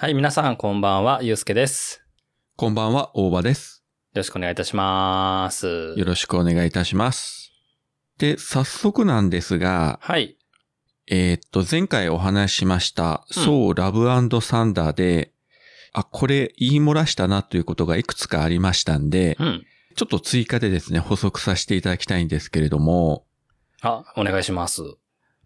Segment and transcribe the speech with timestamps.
[0.00, 2.04] はい、皆さんこんばんは、ゆうすけです。
[2.54, 3.82] こんばんは、大場です。
[4.14, 5.66] よろしくお願いいたします。
[5.96, 7.50] よろしくお願いいたします。
[8.16, 10.36] で、早速なんですが、はい。
[11.08, 14.04] えーっと、前回お話ししました、そう、ラブ
[14.40, 15.32] サンダーで、
[15.92, 19.66] あ、これ言い漏らしたなということがいくつかありましたんで、うん。
[19.96, 23.26] ちょっと追加でですね、補足させていただきたいんですけれども、
[23.80, 24.80] あ、お願いします。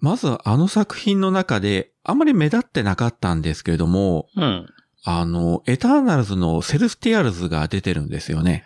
[0.03, 4.67] まずあの作品の中で、あまり目立ってなかったんですけれども、うん。
[5.05, 8.65] あの、エターナルズのセルスティアルズが出てるんですよね。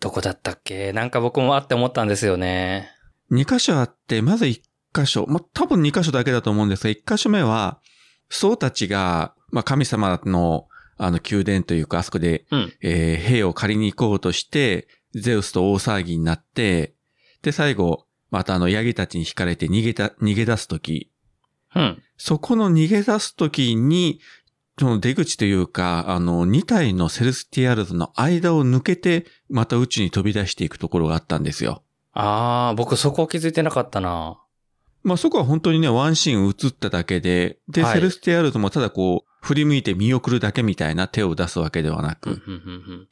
[0.00, 0.92] どこだったっけ？
[0.92, 2.88] なんか僕もあって思ったんですよね。
[3.32, 4.60] 2箇所あって、まず1
[4.94, 7.80] 箇所、まあ、多分2箇所だけだと思うんですが、1箇所目は、
[8.30, 12.72] ソーたちが、まあ、神様の、あの、宮殿というか、あそこで、うん。
[12.80, 16.94] えー兵を借りに行こうとして、ゼウスと大騒ぎになって、
[17.42, 21.10] で、最後、またあの、ヤギたちに引かれて逃げた、逃げ出すとき、
[21.74, 22.02] うん。
[22.16, 24.20] そこの逃げ出すときに、
[24.78, 31.82] その出口というか、あの、2体のセルスティアルズの間を抜けて、また宇宙に飛び出していくところがあったんですよ。
[32.12, 34.38] あー、僕そこ気づいてなかったな。
[35.02, 42.56] まあそこは本当にね、ワンシーン映っただけで、で、はいセルスティアルズもただこう、振り向いて見送るだけみたいな手を出すわけではなく、うん、うん、う
[42.94, 43.08] ん。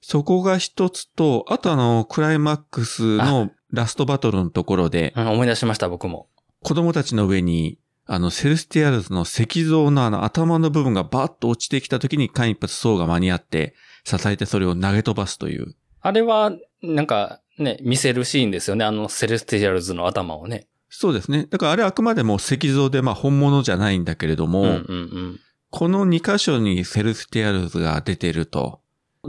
[0.00, 6.28] そこが一つと、あとあの、クライマックスのラストバトルのところで、うん、思い出しました、僕も。
[6.62, 15.74] 子供たちの上に、あの、セルスティアルズの石像のあの頭の部分がバーッと落ちてきた時に間一髪ソーが間に合って、支えてそれを投げ飛ばすという。
[16.00, 18.84] あれは、なんか、ね、見せるシーンですよね。
[18.84, 20.66] あの、セレスティアルズの頭をね。
[20.88, 21.46] そうですね。
[21.48, 25.40] だからあれあくまでも石像でまあ本物じゃないんだけれども、うん、うん、うん。
[25.70, 28.80] この2箇所にセルスティアルズが出てると。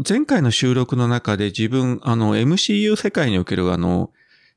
[0.07, 4.11] 前回の収録の中で自分、あの、MCU 世界におけるあの、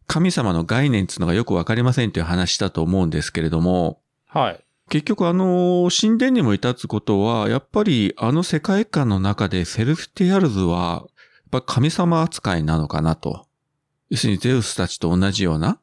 [0.07, 4.65] 神様の概念っていうのがよくわかりませんという話したと思うんですけれども、はい。
[4.89, 13.47] 結局あの、神殿にもいたってことは、やっぱりあの世界観の中でセルスティアルズは、やっぱ神様扱いなのかなと。
[14.11, 15.81] 要するにゼウスたちと同じような。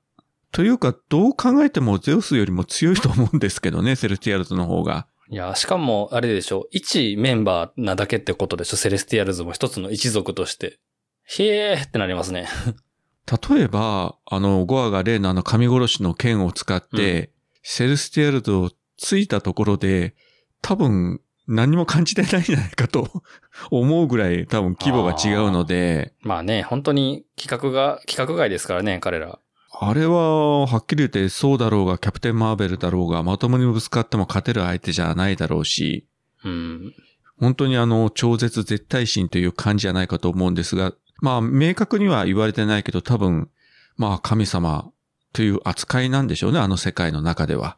[0.53, 5.08] というか、どう考えてもゼウスよりも強いと思うんですけどね、 セルスティアルズの方が。
[5.30, 6.68] いや、しかも、あれでしょ。
[6.72, 8.78] 一メンバーなだけってことでしょ。
[8.78, 10.80] セレスティアルズも一つの一族として。
[11.25, 12.48] へえーってなりますね。
[13.32, 20.16] 例えば、あの、ゴアが例のあの神殺しの剣を使って、セルスティアルズをついたところで、
[20.62, 23.24] 多分何も感じてないんじゃないかと
[23.72, 29.40] 思うぐらい多分規模が違うので、まあね、本当に企画が、企画外ですからね、彼ら。
[29.76, 36.06] あれは、はっきり言って、そうだろうが、キャプテン・マーベルだろうが、まともにぶつかっても勝てる相手じゃないだろうし、
[36.46, 36.94] うん。
[37.40, 43.50] 本当にあの、超絶絶対心という感じじゃないかと思うんですが、まあ、明確には言われてないけど、多分、
[43.96, 44.92] まあ、神様
[45.32, 47.78] という扱いなんでしょうね、あの世界の中では。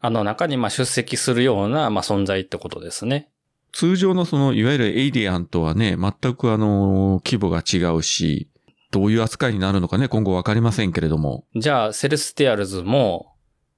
[0.00, 3.30] あの中にまあ出席するような、まあ存在ってことですね。
[3.72, 8.48] 通常のその、いわゆるエイリアンとはね、全くあの、規模が違うし、
[8.92, 11.46] どういう扱いになるのかね、今後わかりませんけれども。
[11.56, 13.34] じゃあ、セレスティアルズも、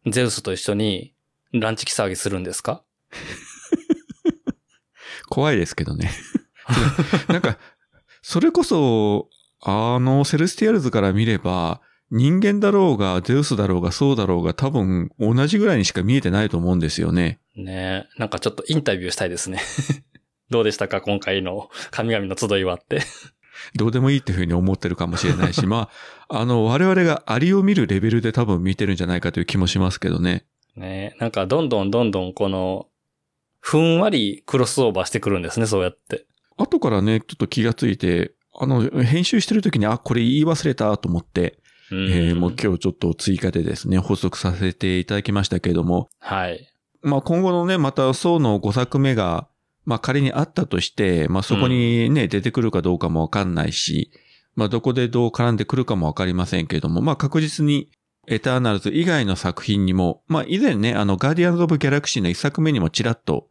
[0.07, 1.15] ゼウスと一緒に、
[1.55, 2.83] ランチキ騒ぎするんですか？
[5.31, 6.11] 怖いですけどね。
[7.29, 7.57] なんか、
[8.23, 9.29] それこそ、
[9.63, 17.39] あの、セルスティアルズから見れば、人間だろうが、ゼウスだろうが、ソーだろうが、多分、同じぐらいにしか見えてないと思うんですよね。
[17.55, 18.19] ねえ。
[18.19, 19.61] なんかちょっとインタビューしたいですね。
[20.51, 21.01] どうでしたか？
[21.01, 23.03] 今回の神々の集いはって。
[23.77, 25.89] どうでもいいっていうふうに思ってるかもしれないし、 ま
[26.29, 30.47] あ、あの、我々がアリを見るレベルで多分見てるんじゃないかという気もしますけどね。
[30.75, 31.21] ねえ。
[31.21, 32.89] なんかどんどんどんどんこの、
[33.61, 36.27] ふんわりクロスオーバーしてくるんですね、そうやって。
[36.65, 41.59] 後からね、ちょっと気がついて、あの、編集してる時に、あ、これ言い忘れたと思って、
[41.91, 46.69] うんえーもう今日ちょっと追加でですね、補足させていただきましたけれども、はい。
[47.03, 49.49] まあ今後のね、またソーの5作目が、
[49.85, 54.13] まあ仮にあったとして、まあそこにね、出てくるかどうかもわかんないし、
[54.55, 57.91] まあどこでどう絡んでくるかもわかりませんけれども、まあ確実に
[58.29, 63.50] エターナルズ以外の作品にも、まあ以前ね、あのガーディアンズ・オブ・ギャラクシーの1作目にもちらっとうんうんうん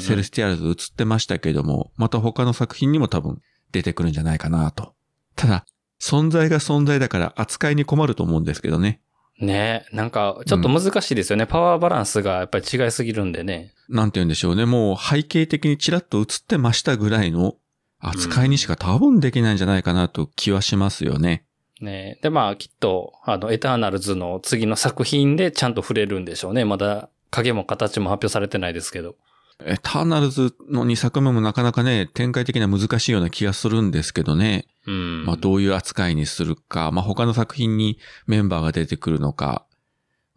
[0.00, 3.40] セルスティアルズ映ってましたけれども、また他の作品にも多分
[3.72, 4.94] 出てくるんじゃないかなと。
[5.36, 5.64] ただ、
[6.00, 9.00] 存在が存在だから扱いに困ると思うんですけどね。
[9.38, 9.96] ねえ。
[9.96, 11.46] なんか、ちょっと難しいですよね。
[11.46, 13.72] パワーバランスがやっぱり違いすぎるんでね。
[13.88, 14.66] なんて言うんでしょうね。
[14.66, 17.56] もう背景的にちらっと映ってましたぐらいの
[18.00, 21.44] 扱いにしか多分できないんじゃないかなと気はしますよね。
[21.80, 22.22] ねえ。
[22.22, 26.66] で、まあ、きっと、あの、エターナルズの次の作品でちゃんと触れるんでしょうね。
[26.66, 29.16] まだ、影も形も発表されてないですけど。
[29.64, 34.66] エターナルズの2作目もなかなかね、展開的には難しいような気がするんですけどね。
[34.86, 35.24] うん。
[35.26, 39.66] まあどういう扱いにするか、まあ他の作品にメンバーが出てくるのか、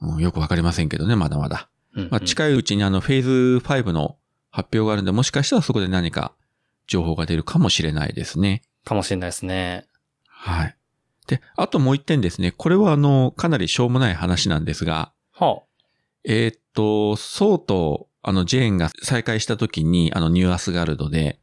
[0.01, 1.69] うんよくわかりませんけどね、まだまだ。
[1.95, 3.29] うんうんまあ近いうちにあのフェーズ
[3.63, 4.17] 5の
[4.49, 6.33] 発表があるんで、もしかしたらそこで何か
[6.87, 8.61] 情報が出るかもしれないですね。
[8.83, 9.87] かもしれないですね。
[10.27, 10.75] はい。
[11.27, 12.51] で、あともう一点ですね。
[12.51, 15.63] これはあの、かなりしょうもない話なんですが、は
[16.25, 21.39] えーっと、ソウとあのジェーンが再会した時に、あのニューアスガルドで、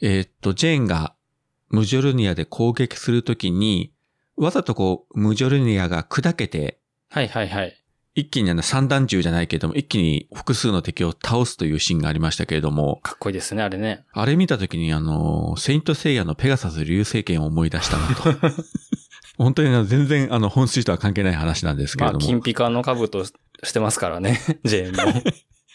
[0.00, 1.14] えーっと、ジェーンが
[1.70, 3.92] ムジョルニアで攻撃するときに、
[4.36, 6.78] わざとこう、ムジョルニアが砕けて、
[7.10, 7.20] あ。
[7.20, 7.80] はいはいはい。
[8.16, 14.04] 一気にあの三段銃じゃないけれども、一気に複数の敵を倒すというシーンがありましたけれども、かっこいいですね、あれね。
[14.12, 18.54] あれ見たときにあの、セイントセイヤのペガサス流星剣を思い出したなと。
[19.36, 22.26] 本当に全然あの本筋とは関係ない話なんですけまあ、れども。
[22.26, 25.22] 金ピカの兜してますからね、 ジェーンも。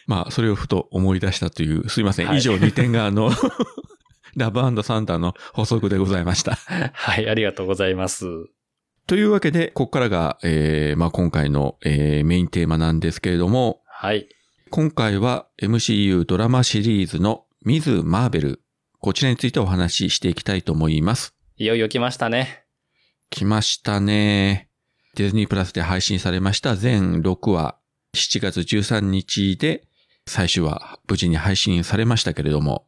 [0.09, 2.27] まあ、それをふと思い出したという、すいません。
[2.27, 3.29] はい以上2点があの、
[4.35, 6.55] ラブサンダーの補足でございました。
[6.55, 8.25] はい、ありがとうございます。
[9.05, 14.27] というわけで、ここからが、えー、まあ今回の、えーメインテーマなんですけれども、はい。
[14.71, 18.63] 今回は MCU ドラマシリーズのミズ・マーベル。
[18.97, 21.35] こちらについてお話ししていきたいと思います。
[21.57, 22.63] いよいよ来ましたね。
[23.29, 24.69] 来ましたね。
[25.13, 27.77] ディズニープラスで配信されました全6話、
[28.15, 29.83] 7月13日で
[30.29, 32.85] 最終話無事に配信されましたけれども、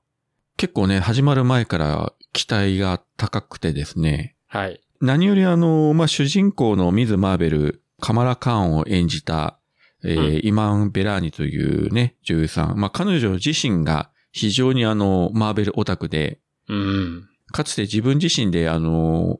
[0.57, 4.81] 結構ね、始まる前から期待が高くてですね、はい。
[5.01, 9.57] 何よりあの、まあ、主人公のミズ・マーベル、カマラ・カーンを演じた、
[10.03, 12.79] えーうんイマン・ベラーニというね、女優さん。
[12.79, 17.27] まあ、彼女自身が非常にあの、マーベルオタクで、うん。
[17.51, 19.39] かつて自分自身であの、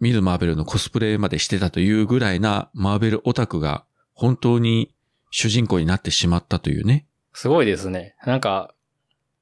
[0.00, 4.94] ミズ・マーベルのコスプレまでしてたというぐらいなマーベルオタクが本当に
[5.30, 7.06] 主人公になってしまったというね。
[7.32, 8.14] すごいですね。
[8.24, 8.74] なんか、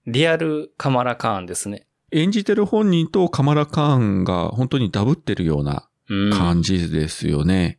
[0.07, 1.87] リアルカマラカーンですね。
[2.11, 6.31] 演じてる本人とカマラ・カーンが本当にダブってるようなうん。
[6.31, 7.79] 感じですよね。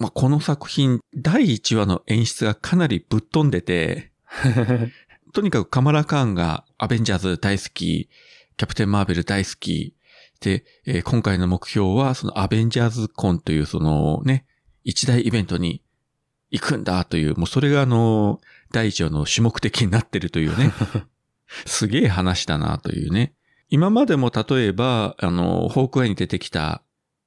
[0.00, 4.12] まあ、この作品、第1話の演出がかなりぶっ飛んでて、
[5.32, 8.08] とにかくカマラ・カーンがアベンジャーズ大好き、
[8.56, 9.94] キャプテン・マーベル大好き、
[10.40, 14.44] で、えー今回の目標はそのアベンジャーズコンというそのね、
[14.84, 15.82] 一大イベントに
[16.50, 18.40] 行くんだという、もうそれがあの、
[18.72, 20.72] 第一話の主目的になってるというね、
[21.66, 23.34] すげえ話だなというね。
[23.70, 26.82] 今までも例えば、あの、ホークアイに出てきた、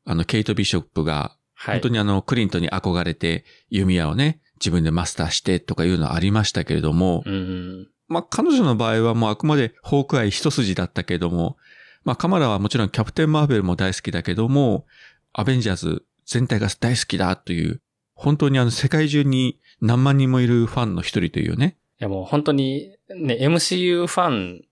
[0.05, 1.75] あの、ケイト・ビショップが、はい。
[1.75, 7.87] 本当にあの、クリントンに憧れて、弓矢をね、自分でマスターしてとかいうのはありましたけれども、うん。
[8.07, 11.57] まあ、彼女の場合はもうあくまでホークアイ一筋だったけれども、
[12.03, 14.85] まあ、カマラはもちろんキャプテン・マーベルも大好きだけども、
[15.33, 17.81] アベンジャーズ全体が大好きだという、
[18.15, 21.77] 本当にあの、世界中に何万人もいるファンの一人というね。
[21.99, 24.65] いやもう本当に、ね、MCU ファン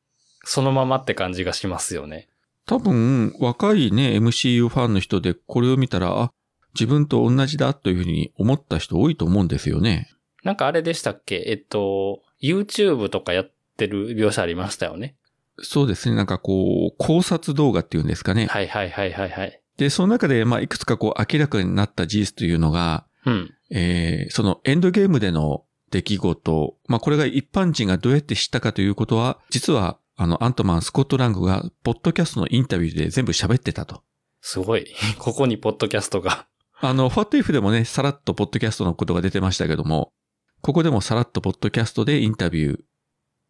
[0.44, 2.28] そのままって感じがしますよね。
[2.66, 6.32] 多分、若いね、MCU ファンの人でこれを見たら、あ、
[6.76, 10.10] 自分と同じだというふうに思った人多いと思うんですよね。
[10.44, 11.44] なんかあれでしたっけ？
[11.48, 15.16] えっと、YouTube とかやってる描写ありましたよね。
[15.62, 16.16] そうですね。
[16.16, 18.46] なんかこう、考察動画っていうんですかね。
[18.46, 19.62] はいはいはいはいはい。
[19.78, 23.54] で、その中で、まあ、いくつかこう、明らかになった事実というのが、うん。
[23.72, 34.04] えー、そのエンドゲームでの出来事、まあ、これが一般人がどうやって知ったかということは、実は、あの、アントマン、スコット・ラングが、ポッドキャストのインタビューで全部喋ってたと。
[34.42, 34.86] すごい。
[35.18, 36.48] ここにポッドキャストが。
[36.82, 40.12] あの、ファットイフでもね、さらっとポッドキャストのことが出てましたけども、
[40.62, 42.80] ここでもさらっとポッドキャストでインタビュー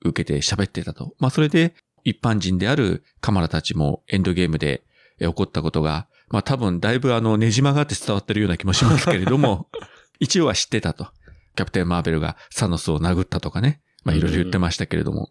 [0.05, 1.15] 受けて喋ってたと。
[1.19, 4.83] まあ、それで一般人であるカマラたちもエンドゲームで
[5.19, 9.67] え起こったことが、まあ、多分だいぶあの、ねじ曲がって伝わってるような気もしますけれども、
[10.19, 11.07] 一応は知ってたと。
[11.55, 13.81] キャプテン・マーベルがサノスを殴ったとかね。
[14.03, 15.29] まあ、いろいろ言ってましたけれども。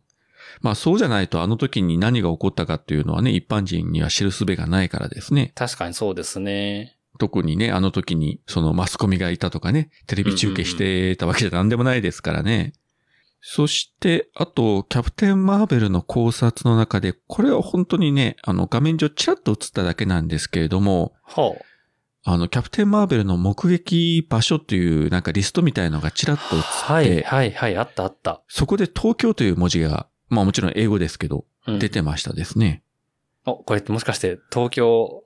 [0.61, 5.53] まあ、そうじゃないとあの時に何が起こったかっていうのはね、一般人には知る術がないからですね。
[5.55, 6.97] 確かにそうですね。
[7.19, 12.73] 特にね、あの時にそのマスコミがいたとかね、テレビ中継してたわけじゃ何でもないですからね。
[13.41, 21.65] そして、あと、キャプテン・マーベルの考察の中で、これは本当にね、あの画面上チラッと映っただけなんですけれども、ほう。
[22.31, 27.77] あの、キャプテン・マーベルの目撃場所というなんかリストみたいのがチラッと映って、はいはいはい。
[27.79, 28.43] あったあった。
[28.49, 32.83] そこで東京という文字が、まあもちろん英語ですけど、うん出てましたですね。
[33.47, 35.23] お、これってもしかして東京、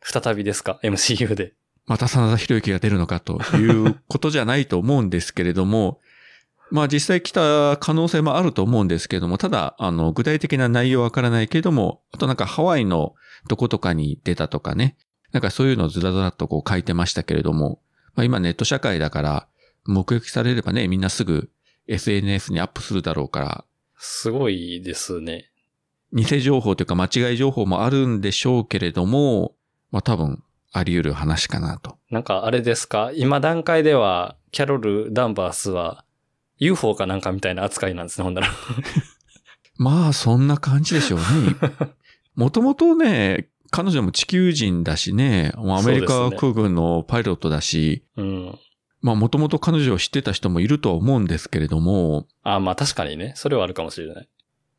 [0.00, 1.54] 再びですか ?MCU で。
[1.86, 6.00] また真田広之が出るのかということじゃないと思うんですけれども、
[6.70, 13.14] まあ実際来た可能性もあると思うんですけれども、ただ、あの、具体的な内容はわからないけれども、あとなんかハワイの
[13.46, 14.96] どことかに出たとかね、
[15.32, 17.80] なんかそういうのをずらずらっとこう書いてましたけれども、
[18.14, 19.48] まあ今ネット社会だから、
[19.86, 21.50] 目撃されればね、みんなすぐ
[21.88, 23.64] SNS にアップするだろうから、
[23.96, 25.50] すごいですね。
[26.12, 29.54] 偽情報というか間違い情報もあるんでしょうけれども、
[29.90, 31.96] まあ多分あり得る話かなと。
[32.10, 33.10] なんかあれですか？
[33.14, 36.04] 今段階では、キャロル・ダンバースは
[36.58, 38.48] UFO かなんかみたいな扱いなんですね、ほんなら。
[39.78, 41.24] まあ、そんな感じでしょうね。
[42.36, 48.58] もともとね、彼女も地球人だしね、アメリカ空軍のパイロットだし、うん。
[49.00, 53.32] まあもともと彼女を知ってた人もいるとは思うんですけれども、あまあ確かにね。
[53.34, 54.28] それはあるかもしれない。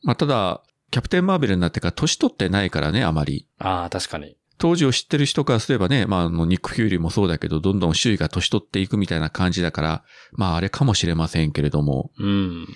[0.03, 3.47] まあただ、キャプテンマーベルになってから年取ってないからね、あまり。
[3.57, 4.37] ああ、確かに。
[4.59, 12.67] 当時を知ってる人からすればね、まああの、ニック・フューリーもそうだけど、どんどん周囲が年取っていくみたいな感じだから、まああれかもしれませんけれども、うん。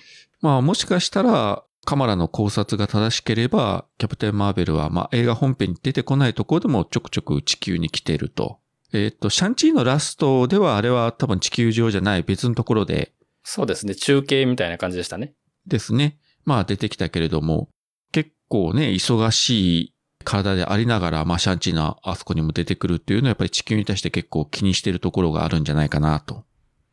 [0.42, 8.60] まあもしかしたら、カマラの考察が正しければ、キャプテン・マーベルは、まあ映画本編に出てこないところでもちょくちょく地球に来てると。
[8.92, 13.14] えっ、と、シャンチーのラストではあれは多分地球上じゃない別のところで
[13.50, 13.96] そうですね。
[13.96, 15.34] 中継みたいな感じでしたね。
[15.66, 16.20] ですね。
[16.44, 17.70] まあ出てきたけれども、
[18.12, 19.94] 結構ね、忙しい
[20.26, 26.44] 体でありながら、まあシャンチーのあそこにも出てくるっていうのはやっぱり地球に対して結構気にしてるところがあるんじゃないかなと。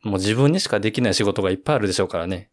[0.03, 2.49] もう自分にしかできない仕事がいっぱいあるでしょうからね。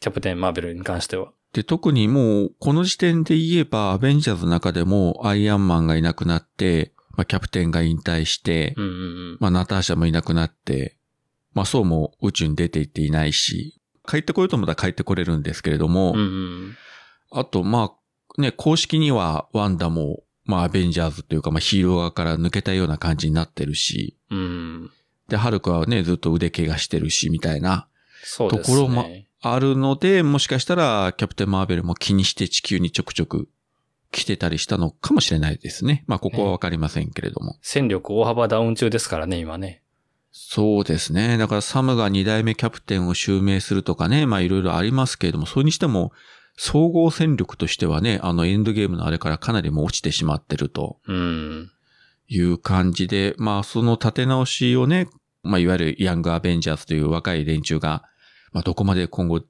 [0.00, 1.32] キャプテン・マーベルに関しては。
[1.52, 8.94] で、特にもう、この時点で言えば、アベンジャーズの中でも、アイアンマンがいなくなって、まあ、キャプテンが引退して、うんうんう
[9.34, 9.36] ん。
[9.40, 10.96] まあ、ナターシャもいなくなって、
[11.54, 16.76] まあ、そうも宇宙に出て行っていないし、帰ってこようと思ったら帰ってこれるんですけれども、うんうん。
[17.32, 17.92] あと、ま
[18.36, 24.90] あ、ね、公式にはワンダも、まあ、アベンジャーズというか、まあ、ヒーロー側から抜けたような感じになってるし、うん。
[25.28, 27.88] で、ハルクはね、ずっと腕怪我してるし、みたいな。
[28.36, 29.06] ところも
[29.40, 33.48] あるので、もしかしたら、キャプテン・マーベルも気にして地球にちょくちょく
[34.10, 36.04] 来てたりしたのかもしれないですね。
[36.06, 37.56] まあ、ここはわかりませんけれども。
[37.62, 39.82] 戦力大幅ダウン中ですからね、今ね。
[40.30, 41.38] そうですね。
[41.38, 46.12] だからサムが2代目キャプテンを襲名するとかね、まあいろいろありますけれども、それにしても、
[46.56, 51.70] 総合戦力としてはね、あのエンドゲームのあれからかなりもう落ちてしまってるとうん。
[52.28, 55.08] いう感じで、まあその立て直しをね、
[55.42, 58.04] まあいわゆるヤングアベンジャーズという若い連中が、
[58.58, 59.40] まあどこまで今後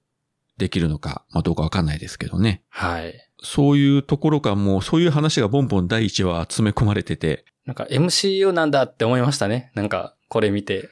[0.59, 2.62] できるのか、まあどうかわかんないですけどね。
[2.69, 3.15] はい。
[3.41, 9.73] そういうところかもうそういう話がボンボン第一話詰め込まれてて、なんか MCU なんだって思いましたね。
[9.75, 10.91] なんか、これ見て。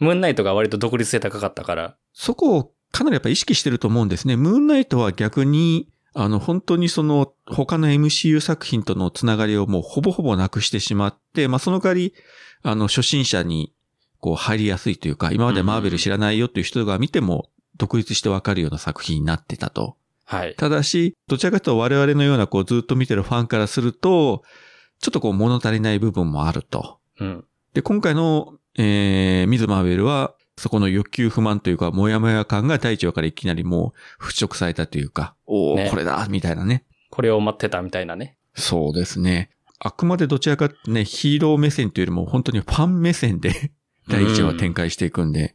[0.00, 1.96] ムーンナイトが割と独立性高かったから。
[2.12, 4.36] そこをかなりやっぱ意識してると思うんですね。
[4.36, 12.14] ムーンナイトは逆に、あの、本当にその他の MCU 作品とのつながりをもうほぼほぼなくしてしまって、まあその代わり、
[12.62, 13.72] あの、初心者に
[14.20, 19.96] こう入りやすいというか、今までマーベル知らないよっていう人が見ても独立してわかるような作品になってたと。
[20.24, 20.54] はい。
[20.56, 24.42] ただし、どちらかというと我々のようなこうずっと見てるファンからすると、
[25.00, 26.98] ちょっとこう物足りない部分もあると。
[27.20, 27.44] うん。
[27.72, 36.84] で、今回の、えー、ミズ・マーベルは、そこの欲求不満というか、もやもや感が第一話からいきなりもう払拭されたというか、おお、ねこれだみたいなね。
[37.10, 38.36] これを待ってたみたいなね。
[38.54, 39.50] そうですね。
[39.78, 43.70] あくまでどちらかってね、ヒーロー目線というよりも本当にファン目線で
[44.08, 45.54] 第一話展開していくんで、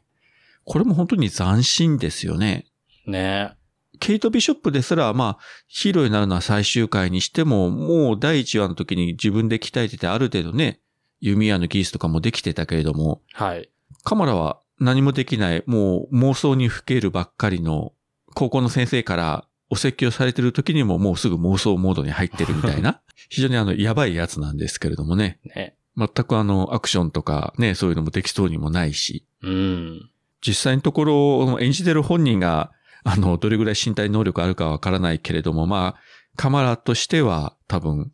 [0.63, 2.65] これも本当に斬新ですよね。
[3.05, 3.55] ね
[3.99, 10.79] ケイト・ビショップですら、まあ、ヒーローになるのは最終回にしても、もう第一話の時に自分で鍛えててある程度ね、
[11.19, 13.69] 弓矢の技術とかもできてたけれども、はい。
[14.03, 17.93] カマラは何もできない、もう妄想にふけるばっかりの、
[18.33, 25.39] 高校の先生からお説教されてる時にももうすぐ妄想モードに入ってるみたいな、 非常にあの、やばいやつなんですけれどもね。
[25.55, 25.77] ね。
[25.97, 30.09] 全くあの、アクションとかね、そういうのもできそうにもないし、うん。
[30.45, 32.71] 実際のところ、演じてる本人が、
[33.03, 35.99] あの、どれぐらい身体能力あるかわからないけれども、まあ、
[36.35, 38.11] カマラとしては多分、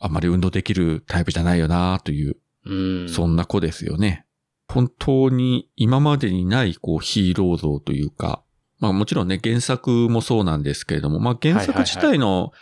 [0.00, 2.36] あまり運動できるタイプじゃないよなという
[2.68, 3.08] うん。
[3.08, 4.26] そんな子ですよね。
[4.68, 8.42] 本当に今までにないこうヒーロー像というか、
[8.78, 12.52] まあもちろんね原作もそうなんですけれども、まあ原作自体の、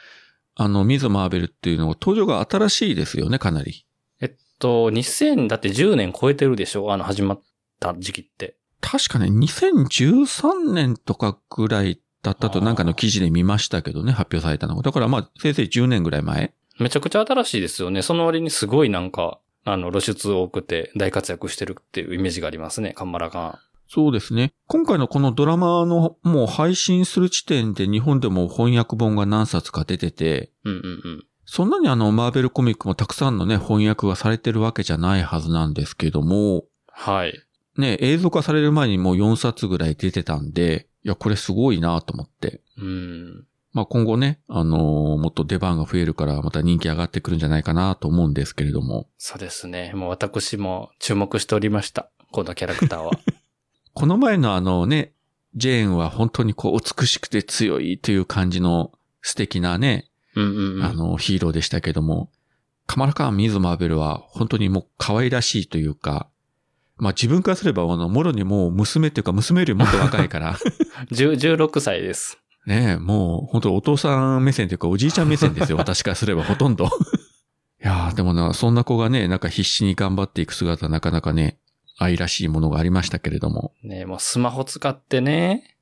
[0.55, 3.86] あの、ミズ・マーベルっていうのは登場が新しいですよね、かなり。
[4.59, 6.93] と、2000だって10年超えてるでしょ？
[6.93, 7.43] あの、始まっ
[7.81, 8.57] た時期って。
[8.81, 14.83] 確かね、2013年とかぐらいだったとなんかの記事で見ましたけどね、発表されたのが。
[14.83, 16.53] だからまあ、せいぜい10年ぐらい前。
[16.79, 18.03] めちゃくちゃ新しいですよね。
[18.03, 24.53] その割にすごいなんか、あの、露出多くて大活躍してるっていうイメージがありますね、カンマラカそうですね。
[24.67, 30.71] 今回のこのドラマのもう配信する時点で日本でも翻訳本が何冊か出てて、ン。
[30.71, 31.25] うんうんうん。
[31.47, 37.41] そんなにあの、マーベルコミックもたくさんのね、翻訳がされてるわけじゃないはずなんですけども、はい。
[37.79, 42.61] ね、映像化される前にもう4冊ぐらい出てたんで、いや、これすごいなと思って。
[42.79, 43.47] うん。
[43.73, 49.93] まあ今後ね、あのーもっと出番が増えるから、また人気上がってくるんじゃないかなと思うんですけれども、そうですね。
[49.95, 52.09] もう私も注目しておりました。
[52.33, 53.12] このキャラクターは。
[53.93, 55.12] この前のあのね、
[55.55, 60.85] ジェーンは本当にこう美しくて強いという感じの素敵なね、うんうんうん。
[60.85, 62.31] あの、ヒーローでしたけども、
[62.87, 66.28] カマラカーン・ミズ・マーベルは本当にもう可愛らしいというか、
[66.99, 70.57] まあ自分からすれば、あの、もろにもう娘っていうか娘よりもっと若いから、
[71.11, 72.38] 10 16歳です。
[72.66, 75.78] ねえ、もう本当お父さん目線というかおじいちゃん目線ですよ。
[75.78, 76.87] 私からすればほとんど。
[76.87, 76.88] い
[77.81, 81.59] やーでもな、そんな子がね、なんか必死に頑張っていく姿なかなかね、
[81.99, 83.73] 愛らしいものがありましたけれども。
[83.83, 85.75] ねもうスマホ使ってね、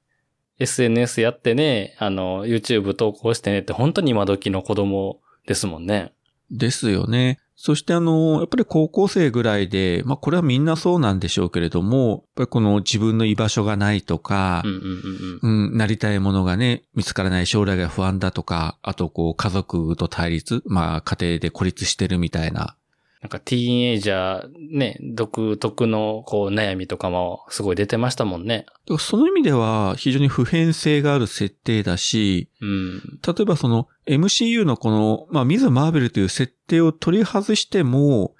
[0.59, 6.13] SNS やってね、あの、YouTube 投稿してねって本当に今時の子供ですもんね。
[6.51, 7.39] ですよね。
[7.57, 15.67] そしてあの、やっぱり高校生ぐらいで、まあこれはみんなそうなんでしょうけれども、やっぱりこの自分の居場所がないとか、うんうんうんうん。
[15.69, 22.77] うん、なりたいものがね、見つからない将来が不安だとか、あとこう家族と対立、まあ家庭で孤立してるみたいな。
[23.25, 28.67] なんかティーンエイジャーね、独特のこう悩みとかもすごい出てましたもんね。
[28.99, 33.01] その意味では非常に普遍性がある設定だし、うん。
[33.27, 38.35] 例えばその MCU のこの、まあ、ミズ・マーベルという設定を取り外しても、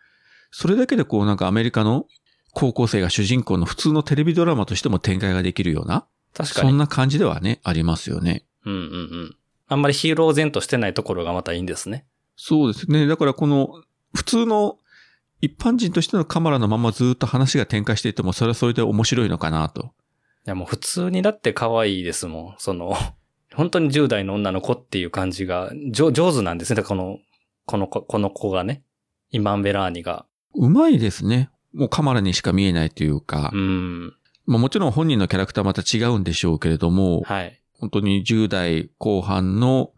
[0.51, 2.05] それだけでこうなんかアメリカの
[2.53, 6.69] 高校生が主人公の普通のテレビドラマとしても展開ができるような、確かに。
[6.69, 8.45] そんな感じではね、ありますよね。
[8.67, 8.85] うんうんう
[9.31, 9.37] ん。
[9.67, 12.05] あんまりヒーロー前としてないところがまたいいんですね。
[12.37, 13.07] そうですね。
[13.07, 13.83] だからこの
[14.15, 14.79] 普通の
[15.41, 19.93] 一般人としてのカマラのままずっと話が展開していても、それはそれで面白いのかなと。
[20.47, 22.55] いやもう普通にだって可愛いですもん。
[22.59, 22.95] その、
[23.55, 26.83] 本当に10代の女の子っていう感じが上上手なんですね。
[26.83, 27.19] この、
[27.67, 28.83] この子、この子がね。
[29.31, 30.27] イマンベラーニが。
[30.55, 31.51] うまいですね。
[31.73, 34.15] もうカマラにしか見えないというか、うん。
[34.47, 37.61] まあもちろん本人のキャラクターまた違うんでしょうけれども、はい。
[37.73, 39.93] 本当に10代後半の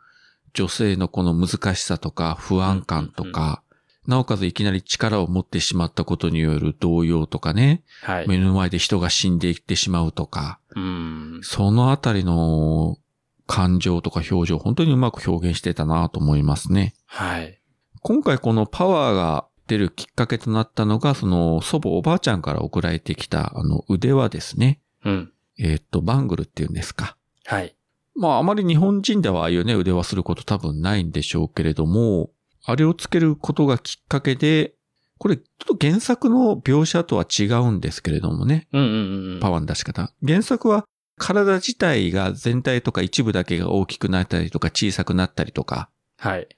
[0.55, 3.63] 女性のこの難しさとか不安感とか、
[4.07, 8.29] なおかずいきなり力を持ってしまったことによる動揺とかね、はい。
[8.29, 11.41] 目の前で人が死んでいってしまうとか、うん。
[11.43, 12.99] そのあたりの
[13.47, 16.95] 感情とか表情、本当にうまく表現してたなと思いますね。
[17.07, 17.61] はい。
[18.03, 24.81] 今回このパワーが出るきっかけとなったのが、その祖母おばあちゃんから送られてきたあの腕輪ですね。
[25.05, 25.33] うん。
[25.59, 27.17] えーっと、バングルっていうんですか。
[27.45, 27.75] はい。
[28.15, 32.31] まああまり日本人ではああいうね腕輪すること多分ないんでしょうけれども、
[32.69, 34.75] あれをつけることがきっかけで、
[35.19, 39.41] これちょっと原作の描写とは違うんですけれどもね、うんうんうん。
[39.41, 40.13] パワーの出し方。
[40.27, 40.85] 原作は
[41.17, 46.49] 体自体が全体とか一部だけが大きくなったりとか小さくなったりとか、はい。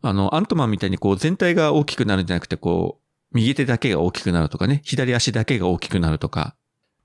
[0.00, 6.56] あの、アントマンみたいにこう全体が大きくなるんじゃなくてこう、右手だけが大きくなるとかね、左足だけが大きくなるとか、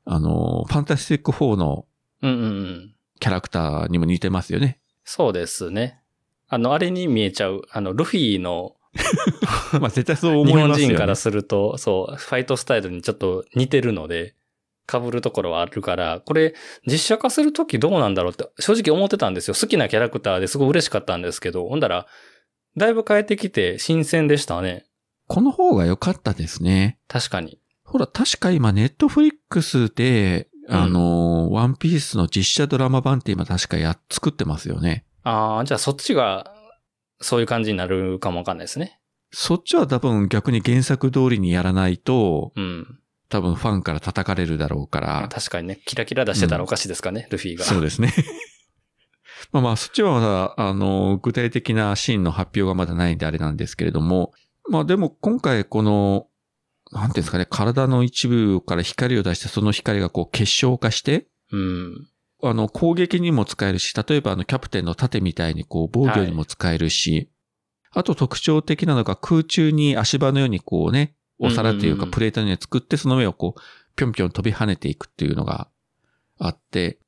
[0.06, 1.86] あの、ファンタスティック4の
[2.22, 2.94] うんうんうん。
[3.20, 4.80] キャラクターにも似てますよね。
[5.04, 6.02] そうですね。
[6.48, 8.76] あの、あれに見えちゃう、あの、ルフィの
[9.80, 10.94] まあ絶対そう思日本いますよね。
[10.94, 14.34] 人からすると、そう、ファイトスタイルにちょっと似てるので、
[14.90, 16.56] 被るところはあるから、これ
[16.86, 19.54] 実写化するときどうなんだろうって正直思ってたんですよ。
[19.54, 22.08] 好きなキャラクターですごい嬉しかったんですけど、ほんだら、
[22.78, 24.86] だいぶ変えてきて新鮮でしたね。
[25.28, 27.00] この方が良かったですね。
[27.10, 27.60] 確かに。
[27.84, 35.06] ほら、確か今ネットフリックスで、うんあの、ワンピースの実写ドラマ版って今確かや、作ってますよね。
[35.28, 36.54] ああ、じゃあそっちが、
[37.20, 39.00] そういう感じになるかもわかんないですね。
[39.32, 43.00] そっちは多分逆に原作通りにやらないと、うん。
[43.28, 45.28] 多分ファンから叩かれるだろうから。
[45.30, 47.66] 確かにね、キラキラ出してたらおかしいですかね、ルフィが。
[47.66, 48.14] そうですね。
[49.52, 54.32] まあまあ、そっちはまだ、あの、具体的なシーンの発表がまだないんであれなんですけれども、
[54.70, 56.28] まあでも今回この、
[56.92, 62.08] なんていうんですかね、体の一部から光を出して、その光がこう結晶化して、うん。
[62.44, 67.30] あの、攻撃にも使えるし、例えばあの、キャプテンの盾みたいにこう、防御にも使えるし、
[67.92, 73.62] あと特徴的なのが空中に足場のようにこうね、お皿というかプレートに作って、その上をこう、
[73.96, 75.70] ぴょんぴょん飛び跳ねていくっていうのが
[76.40, 77.00] あって、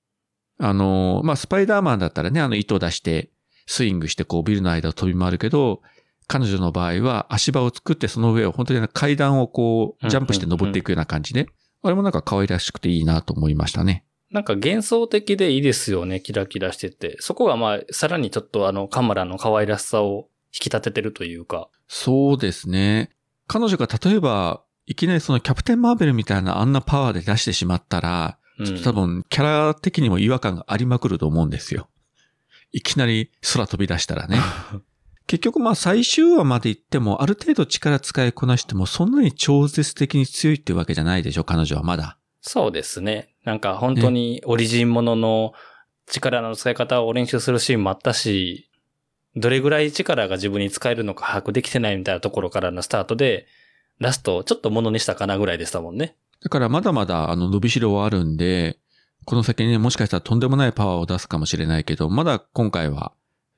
[0.57, 3.31] あの、まあ、スパイダーマンだったらね、あの糸を出して、
[3.65, 5.81] スイングしてこう、ビルの間を飛び回るけど、
[6.27, 11.47] 彼女の場合は足場を作ってその上を本当に階段をこう、ジャンプして登っていくような感じで、
[11.81, 14.05] あれもなんか可愛らしくていいなと思いましたね。
[14.31, 17.17] なんか幻想的でいいですよね、キラキラしてて。
[17.19, 21.69] そこがまあ、さらにちょっとあの、カマラの可愛らしさを引き立ててるというか。
[21.87, 23.09] そうですね。
[23.47, 31.87] 彼女が例えば、いきなりそのキャプテンマーベルみたいなあんなパワーで出してしまったら、うんちょっと多分キャラ的にも違和感がありまくると思うんですよ。
[32.73, 34.37] いきなり空飛び出したらね。
[35.27, 42.17] 結局まあ最終話まで行ってもある程度力使いこなしてもそんなに超絶的に強いってわけじゃないでしょ、彼女はまだ。
[42.41, 43.29] そうですね。
[43.49, 45.53] なんか本当にオリジンものの
[46.05, 48.69] 力の使い方を練習するシーンもあったし、
[49.35, 53.47] どれぐらい力が自分に使えるのか把握できてないみたいなところからのスタートで、
[53.97, 56.15] ラストちょっとものにしたかなぐらいでしたもんね。
[56.43, 58.77] だからまだまだあの伸びしろはあるんで、
[59.25, 63.13] この先にね、もしかしたらとんでもないパワーを出すかもしれないけど、まだ今回は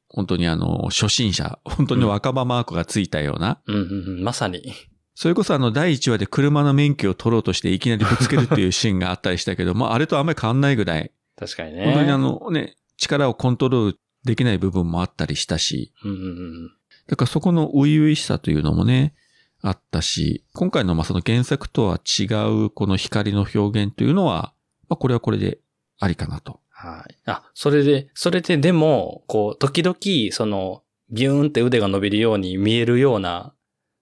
[0.07, 3.81] 本当にあの初心者、本当に若葉マークがついたような、うんうん
[4.19, 4.73] うん、まさに。
[5.15, 11.85] それこそあの第1話で車の免許を取ろうとしていきなりぶつけるっていうシーンがあったりしたけど、 まああれとあんまり変わんないぐらい、確かにね。
[11.85, 16.71] 本当にあのね、力をコントロールできない部分もあったりしたし、うんうんうん。
[17.07, 19.13] だからそこの初々しさというのもね、
[19.61, 22.25] あったし、今回のまあその原作とは違
[22.65, 24.53] うこの光の表現というのは、
[24.87, 25.59] まあこれはこれで
[25.99, 26.59] ありかなと。
[26.69, 27.15] はい。
[27.25, 29.95] あ、それで、それででも、こう、時々、
[30.31, 33.53] その、ビューンって腕が伸びるように見えるような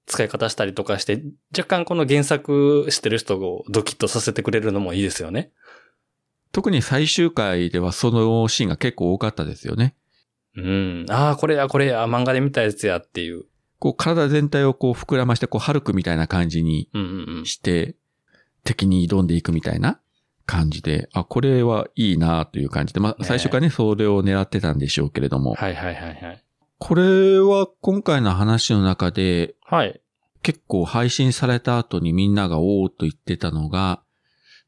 [0.09, 1.21] 使い方したりとかして、
[1.57, 5.51] 若干この原作してる人をドキッとさせてくれるのもいいですよね。
[6.51, 9.95] 特に最終回ではそのシーンが結構多かったですよね。
[10.57, 11.05] うん。
[11.09, 13.45] ああ、これや、これや、漫画で見たやつやっていう。
[13.77, 16.89] こう体全体をこう膨らまして、こうハルクみたいな感じに。
[17.45, 17.95] して、
[18.63, 19.99] 敵に挑んでいくみたいな
[20.47, 26.43] 感じで、あ、これはいいなという感じで、まあね最初からね、それを狙ってたんでしょうけれども、はいはいはいはい。
[26.79, 30.01] これは今回の話の中ではい。
[30.41, 34.01] 結構配信された後にみんながおーっと言ってたのが、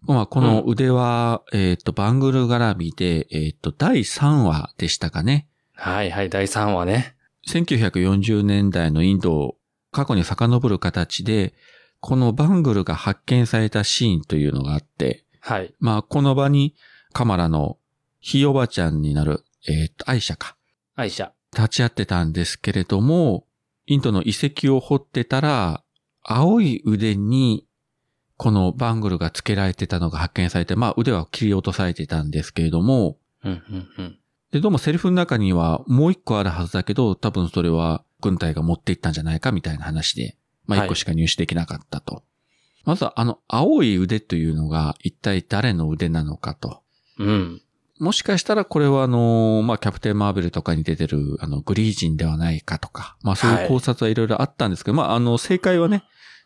[0.01, 5.47] まあこの腕は、えっ、と、バングル絡みで、えっ、と、第3話でしたかね。
[5.73, 7.15] はいはい、第3話ね。
[7.47, 9.55] 1940年代のインドを
[9.91, 11.53] 過去に遡る形で、
[11.99, 15.73] このバングルが発見されたシーンというのがあって、はい。
[15.79, 16.75] まあ、この場に
[17.13, 17.77] カマラの
[18.19, 20.57] ひいおばちゃんになる、えっ、と、アイシャか、
[20.95, 21.31] 愛車。
[21.55, 23.45] 立ち会ってたんですけれども、
[23.85, 25.83] インドの遺跡を掘ってたら、
[26.23, 27.65] 青い腕に、
[28.37, 33.17] このバングルが付けられてたのが発見されて、まあ腕は切り落とされてたんですけれども。
[34.51, 42.23] で、どうもセリフの中にはもう一個あるはずだけど、多分それは軍隊が持っていったんじゃないかみたいな話で、まあはい一個しか入手できなかったと。
[42.83, 46.81] まずはあの青い腕というのが一体誰の腕なのかと。
[47.19, 47.61] うん。
[48.01, 56.03] もしかしたらこれはあの、まあキャプテンマーベルとかに出てるあのグリージンではないかとか、まあそういう考察はいろいろあったんですけど、まああの正解はね、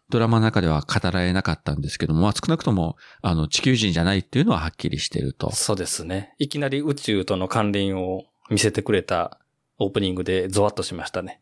[0.09, 5.49] ドラマの中では語られなかったんですけども、まあ少なくともあの地球人じゃないっていうのははっきりしてると。
[5.53, 6.35] そうですね。
[6.39, 9.39] いきなり宇宙との関連を見せてくれた
[9.79, 11.39] オープニングでゾワッとしましたね。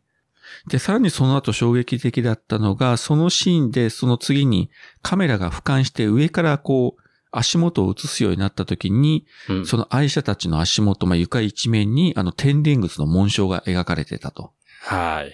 [0.68, 4.70] で、さらにその後衝撃的だったのが、そのシーンでその次に
[5.02, 7.03] カメラが俯瞰して上からこう
[7.38, 9.66] 足元を映すようになった時に、うん。
[9.66, 14.52] その愛車たちの足元、まあ、床一面にあのテンディングスの紋章が描かれてたと。
[14.82, 15.32] はい。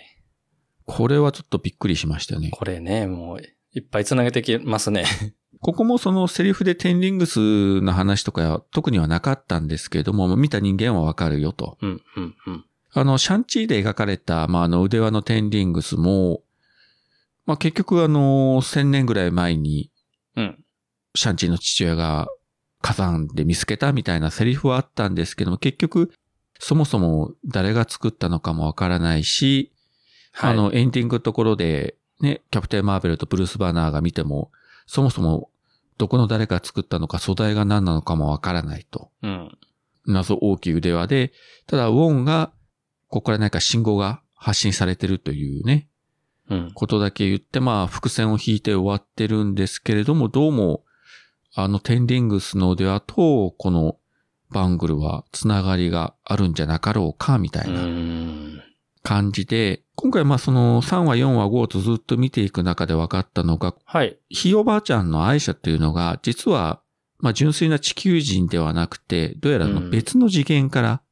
[0.86, 2.50] これはちょっとびっくりしましたよね。
[2.50, 3.38] これね、もう、
[3.72, 5.04] いっぱい繋げてきますね。
[5.60, 11.76] ここもそのセリフでテンディングスの話とかは特にはなかったんですけれども、見た人間はわかるよと。
[11.82, 12.64] うん、うん、うん。
[12.92, 16.42] あの、シャンチーで描かれた、まあ、あの、腕輪のテンディングスも、
[17.46, 19.90] まあ、結局あの、千年ぐらい前に、
[20.36, 20.64] うん。
[21.14, 22.28] シャンチーの父親が
[22.82, 26.12] 火山で見つけたみたいなセリフはあったんですけども、結局、
[26.58, 29.72] そもそも誰が作ったのかもわからないし、
[30.32, 30.52] はい。
[30.52, 34.52] あの、エンディングのところで、ね、キャプテン・マーベルとブルース・バーナーが見ても、
[34.86, 35.50] そもそも
[36.00, 39.10] どこの誰が作ったのか素材が何なのかもわからないと。
[39.22, 39.58] うん。
[40.06, 41.32] 謎大きい腕輪で、
[41.66, 42.52] ただウォンが、
[43.08, 45.88] ここから何か信号が発信されてるというね、
[46.48, 46.72] うん。
[46.74, 50.84] ことだけ言って、まあ、伏線を引いて終わってるんですけれども、どうも、
[51.54, 53.96] あの、テンディングスの腕輪と、この
[54.50, 57.82] バングルは、つながりがあるんじゃなかろうか、みたういな。
[57.82, 58.62] ん。
[59.02, 64.18] 感じで、今回まあその3話、4話、5とずっと見ていく中で分かったのが、はい。
[64.28, 66.80] ひいおばあちゃんの愛車っていうのが、実は、
[67.18, 71.02] まあ純粋な地球人ではなくて、どうやらあのうん別の次元から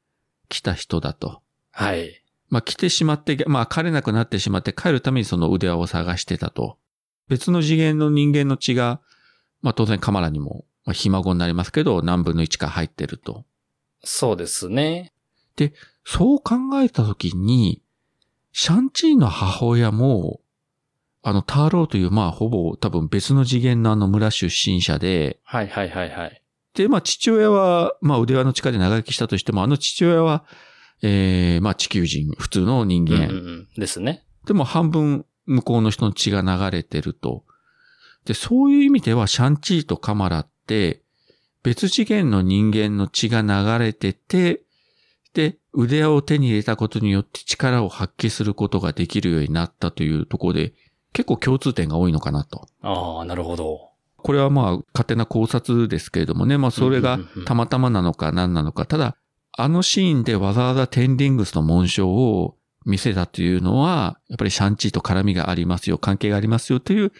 [0.48, 1.42] 来た人だと。
[1.70, 2.22] はい。
[2.50, 6.78] まあ来てしまって、まあ帰れなくなってしまって帰るためにその腕輪を探してたと。
[7.28, 9.00] 別の次元の人間の血が、
[9.62, 13.44] まあ当然カマラにも、まあ、ひ孫になりますけど、何分の1か入ってると。
[14.02, 15.12] そうですね。
[16.04, 17.82] そう考えたときに、
[18.52, 20.40] シャンチーの母親も、
[21.22, 26.42] あの、ターローという、まあ、ほぼ多分別の次元のあの村出身者で、はいはいはいはい。
[26.74, 30.44] で、まあ、父親は、まあ、腕輪の力で長生きしたとしても、あの父親は、
[31.02, 33.14] えー、まあ、地球人、普通の人間。
[33.14, 33.68] うんうんうん。
[33.76, 34.24] ですね。
[34.46, 37.44] でも半分向こうの人の血が流れてると。
[38.28, 41.00] で、そういう意味では、シャンチーとカマラって、
[41.62, 44.64] 別次元の人間の血が流れてて、
[45.32, 50.74] で、腕輪を手に入れたことによって力を発揮することができるようになったというところで、
[51.14, 52.68] 結構共通点が多いのかなと。
[52.82, 53.92] ああ、なるほど。
[54.18, 58.84] これはまあ、勝手な考察ですけれどもね、まあ、それがたまたまなのか何なのか。
[58.84, 59.16] ただ、
[59.56, 67.12] あのシーンでわざわざテンディングスの紋章を見せたというのは、やっぱりシャンチーと絡みがありますよ、関係がありますよという、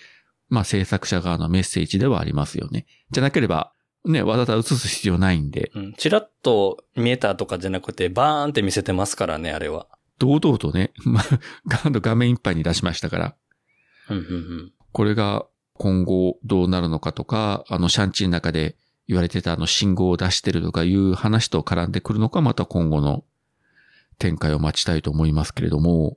[0.49, 2.87] まあ、制作者側のメッセージではありますよね。
[3.11, 3.73] じゃなければ、
[4.05, 5.93] ね、わざわざ映す必要ないんで、うん。
[5.95, 9.87] チラッと見えたとかじゃなくて、バーンって見せてますからね、あれは。
[10.19, 11.25] 堂々とね、 まあ、
[11.67, 13.37] ガンド画面いっぱいに出しましたから、
[14.09, 14.73] うんうんうん。
[14.93, 23.25] これが今後どうなるのかとか、あのシャンチーの中で言われてたあの信号を出してるとかいう話と絡んでくるのか、また今後の
[24.19, 26.17] 展開を待ちたいと思いますけれども、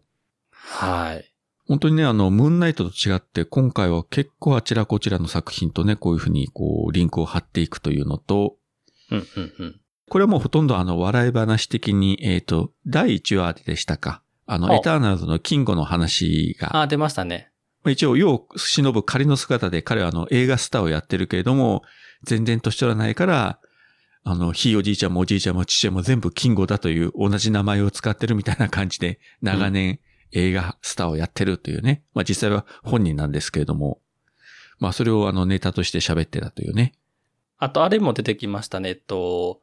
[0.51, 1.30] はい。
[1.71, 8.57] 本当にね、あの、ムーンナイトと違って、今回は結構あちらこちらの作品とね、こういうふうに、こう、リンクを貼っていくというのと、
[9.09, 9.81] うんうんうん。
[10.09, 14.21] これはもうほとんどあの、笑い話的に、えっ、と、第1話でしたか。
[14.47, 17.53] あの、あエターナルズのキンゴの話が、あ、出ましたね。
[17.85, 21.83] まあ一応、世を忍ぶ仮の姿で彼はあの、映画スターをやってるけれども、
[22.25, 23.59] 全然年取らないから、
[24.25, 30.01] あの、ひいおじいちゃんもおじいちゃんも父親も全部キンゴだという同じ名前を使ってるみたいな感じで、長年
[30.31, 32.03] 映画スターをやってるというね。
[32.13, 33.99] まあ実際は本人なんですけれども、
[34.79, 36.93] まあそれをあのネタとして喋ってたというね。
[37.57, 38.89] あと、あれも出てきましたね。
[38.89, 39.61] えっと、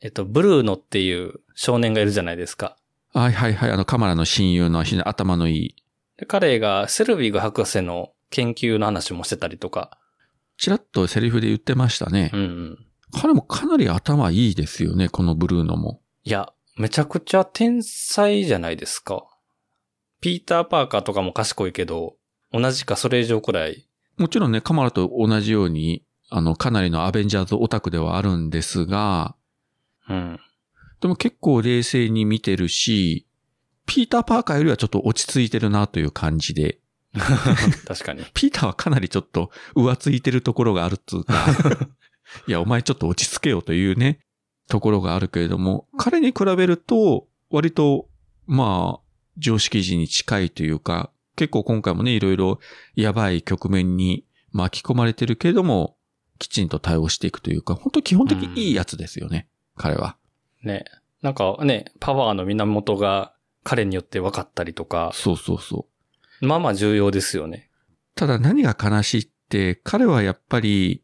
[0.00, 2.76] えっと、ブルーノっていう少年がいるじゃないですか。
[3.12, 5.76] はいはいはい、あのカマラの親友の頭のいい、
[6.16, 9.98] で彼がセルビグ博士の研究の話もしてたりとか。
[10.56, 12.36] ちらっとセリフで言ってましたねう。
[12.36, 12.86] んうん。
[13.12, 16.00] 彼もかなり頭いいですよね、このブルーノも。
[16.24, 19.24] いや、めちゃくちゃ天才じゃないですか。
[20.24, 22.16] ピーター・パーカーとかも賢いけど、
[22.50, 23.86] 同じかそれ以上くらい。
[24.16, 29.36] もちろんね、カマラと同じように、あの、かなりのアベンジャーズオタクではあるんですが、
[30.08, 30.40] うん。
[31.02, 33.26] でも結構冷静に見てるし、
[33.84, 36.78] ピーター・パーカーよりはちょっと落ち着いてるなという感じで、
[37.86, 38.24] 確かに。
[38.32, 41.34] ピーターはかなりちょっと浮ついてるところがあるっつうか、
[42.48, 44.20] いや、お前ちょっと落ち着けよというね、
[44.70, 48.08] ところがあるけれども、彼に比べると、割と、
[48.46, 49.03] まあ、
[49.38, 52.60] 常識人に近いというか、結構今回もね、いろいろ
[52.94, 55.96] やばい局面に巻き込まれてるけれども、
[56.38, 60.16] きちんと対応していくというか、本当基本的にいいやつですよね、彼は。
[60.62, 60.84] ね。
[61.22, 65.86] なんかね、パワーの源が彼によって分かったりとか、そうそうそ
[66.40, 66.46] う。
[66.46, 67.70] まあまあ重要ですよね。
[68.14, 71.02] ただ何が悲しいって、彼はやっぱり、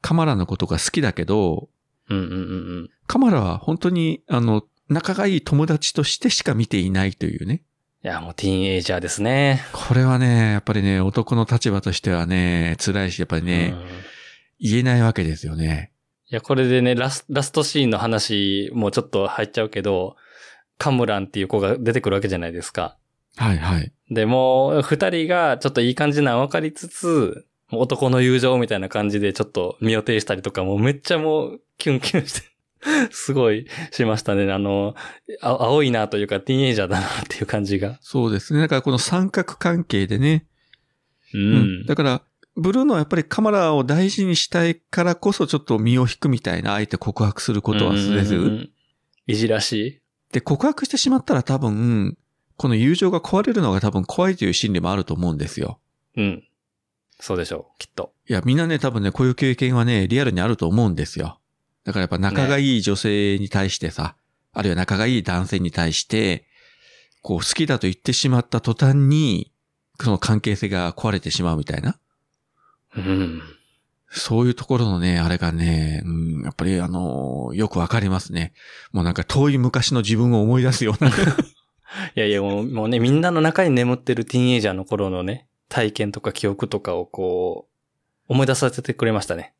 [0.00, 1.68] カマラのことが好きだけど、
[2.08, 2.36] うんうんうんう
[2.82, 2.90] ん。
[3.06, 7.62] カマラは本当に、あの、仲がいい友達としてしか見ていないというね。
[8.04, 9.62] いや、もうティーンエイジャーですね。
[9.72, 14.18] これはね、やっぱりね、男の立場としてはね、辛いし、やっぱりね、うん
[14.60, 15.92] 言えないわけですよね。
[16.30, 20.16] いや、これでね、ラスラストシーンの話もちょっと入っちゃうけど、
[20.76, 22.96] カムランっていう子が出てくるわけじゃないですか。
[23.36, 23.92] はいはい。
[24.10, 32.48] で、もう、二人がちょっといい感じなの分かりつつ、男の友情みたいな感じでちょっと身を挺したりとか、もうめっちゃもう、キュンキュンして、
[33.10, 34.50] すごいしましたね。
[34.52, 34.94] あの、
[35.40, 37.98] あ青いなというか、ティーンエイジャーだなっていう感じが。
[38.02, 38.60] そうですね。
[38.60, 40.46] だからこの三角関係でね。
[41.34, 41.38] う。
[41.38, 42.22] うんだから、
[42.56, 48.36] ブルーノはやっぱりカマラを大事にしたいからこそちょっと身を引くみたいな相手告白することはせず。
[48.36, 48.70] うんうんうん
[49.28, 50.00] いじらしい
[50.32, 52.16] で、告白してしまったら多分、
[52.56, 55.78] この友情が壊れるのが多分怖いという心理もあると思うんですよ。
[56.16, 56.44] うん。
[57.20, 58.12] そうでしょう、きっと。
[58.28, 61.38] いや、みんなね、多分ね、こういう経験はね、リアルにあると思うんですよ。
[61.84, 64.16] だからやっぱ仲がいい女性に対してさ、
[64.52, 66.44] あるいは仲がいい男性に対して、
[67.22, 69.52] こう好きだと言ってしまった途端に、
[70.00, 71.98] その関係性が壊れてしまうみたいな。
[72.96, 73.42] うん。
[74.10, 78.54] そういうところのね、あれがね、うん、やっぱりあのよくわかりますね。
[78.92, 81.10] もうなんか遠い昔の自分を思い出すような。
[82.16, 87.68] いやいや、もうもうね、みんなの中に眠ってるティーンエイジャーの頃のね、体験とか記憶とかをこ
[88.28, 89.54] う、思い出させてくれましたね。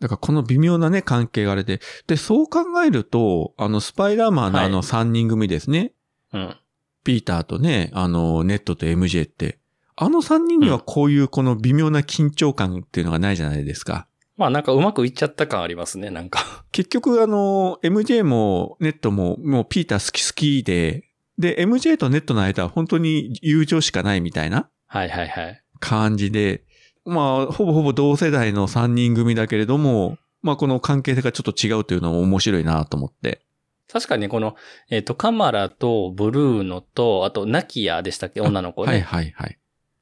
[0.00, 1.80] だからこの微妙なね、関係があれで。
[2.06, 5.92] で、そう考えると、あの、スパイダーマンのはいあの3人組ですね。
[6.32, 6.56] うん。
[7.04, 9.58] ピーターとね、あの、ネットと MJ って。
[9.96, 14.08] あの3人にはこういうこの微妙な緊張感っていうのがないじゃないですか。
[14.36, 16.64] まあなんかうまくいっちゃった感ありますね、なんか。
[16.72, 21.04] 結局あの、MJ もネットももうピーター好き好きで、
[21.38, 25.62] で、MJ とネットの間は本当に友情しかないみたいなはいはいはい。
[25.78, 26.63] 感じで、
[27.04, 33.42] まあ、ほぼほぼ同世代の3人組だけれども、まあこの関係性がちょっと違うというのも面白いなと思って。
[33.90, 34.56] 確かにこの、
[34.90, 38.40] えっ、と、カマラとブルーノと、あと、ナキヤでしたっけ？
[38.40, 38.92] 女の子ね。
[38.92, 39.58] はいはいはい。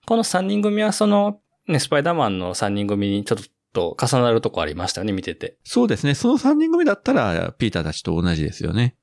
[0.07, 3.38] この3人組はその、ね、スパイダーマンの3人組にちょっ
[3.73, 5.57] と重なるとこありましたよね、見てて。
[5.65, 6.15] そうですね。
[6.15, 8.97] その3人組だったら、ピーターたちと同じですよね。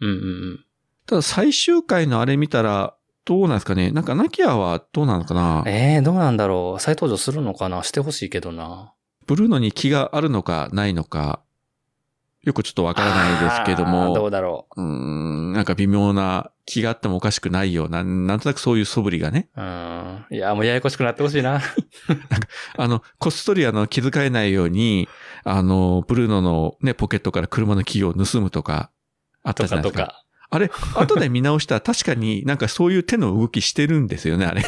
[0.00, 0.18] うんうんう
[0.54, 0.64] ん。
[1.06, 2.94] ただ最終回のあれ見たら、
[3.28, 3.90] どうなんですかね？
[3.90, 5.62] なんかナキアはどうなのかな？
[5.66, 7.82] ええー、どうなんだろう再登場するのかな？
[7.82, 8.94] してほしいけどな。
[9.26, 11.42] ブルーノに気があるのかないのか、
[12.42, 19.50] よくちょっとわからないですけどあーどうも、だろうーん、なんか微妙な気があってもおかしくないような、なんとなくそういう素振りがね。
[19.54, 19.60] う。
[19.60, 20.26] うん。
[20.30, 21.60] いや、もうややこしくなってほしいな。
[22.78, 25.08] あの、こっそりあの、気遣えないように、
[25.44, 28.90] あの、ブルーノのね、ポケットから車のキーを盗むとか、
[29.42, 30.00] あったとじゃないですか。
[30.04, 30.24] かとか。
[30.50, 34.62] あれ、 後で見直したら確かになんかそういう手の動きしてるんですよね、あれ。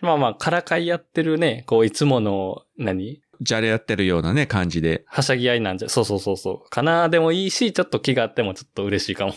[0.00, 3.20] まあまあ、からかいやってるね、こう、いつもの、何？
[3.40, 5.04] じゃれ合ってるようなね、感じで。
[5.06, 6.70] はしゃぎ合いなんじゃ、そうそうそうそう。
[6.70, 9.34] かなでもいいし、ちょっと気があってもちょっと嬉しいかも。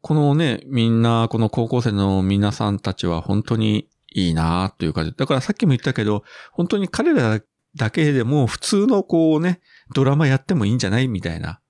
[0.00, 5.12] このね、みんな、この高校生の皆さんたちは本当にいいなという感じ。
[5.16, 7.40] だからさっきも言ったけど、本当に彼ら
[7.76, 9.60] だけでも普通のこうね、
[9.94, 11.08] ドラマやってもいいんじゃない？
[11.08, 11.60] みたいな。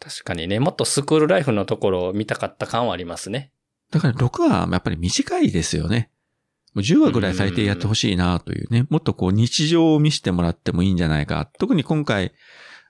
[0.00, 3.52] 確かにね、もっとスクールライフのところを見たかった感はありますね。
[3.90, 6.10] だから6話はやっぱり短いですよね。
[6.74, 8.86] もう10話ぐらい最低やってほしいなというね。
[8.90, 11.50] もっとこう日常を見せてもらってもいいんじゃないか。
[11.58, 12.32] 特に今回、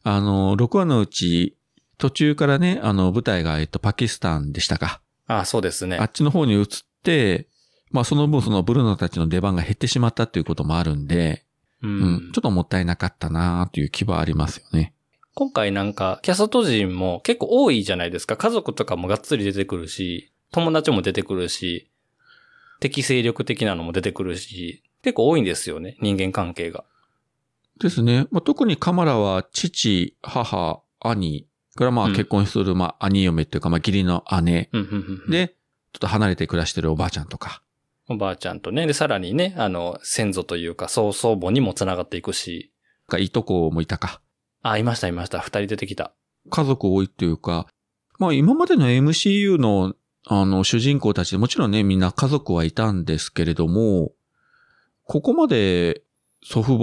[0.02, 1.56] あの、6話のうち、
[1.98, 5.00] 途中からね、あの、舞台が、えっと、パキスタンでしたか。
[5.26, 5.96] ああ、そうですね。
[5.96, 6.66] あっちの方に移っ
[7.02, 7.48] て、
[7.90, 11.44] まあその分そのブルーノたちの出番が減ってしまったっていうこともあるんで、
[11.82, 14.94] ううんん、ちょっともったいなかったなという気はありますよね。
[15.40, 18.36] 今回なんか、キャスト陣も結構多いじゃないですか。
[18.36, 21.88] 家族とかもがっつり出てくるし、友達も出てくるし、
[22.78, 26.84] 敵勢力的なのも出てくるし、結構多いんですよね、人間関係が。
[27.80, 28.26] ですね。
[28.30, 34.68] まあ、特にカマラは父、母、兄、からまあうん結婚する、まあ兄嫁っていうかまあ義理の姉
[35.30, 35.54] で、
[35.94, 37.62] ちょっと離れて暮らしてるおばあちゃんとか。
[38.10, 42.74] おばあちゃんとね、で、さらにね、あの、先祖というか、曽祖母にも繋がっていくし、
[43.08, 44.20] がいとこもいたか。
[44.62, 45.40] あ、いましたいました。
[45.40, 46.12] 二人出てきた。
[46.50, 47.66] 家族多いっていうか、
[48.18, 49.94] まあ今までの MCU の
[50.26, 54.12] あの主人公たちでもちろんねみんな家族はいたんですけれども、
[55.04, 56.02] ここまで
[56.42, 56.78] 祖父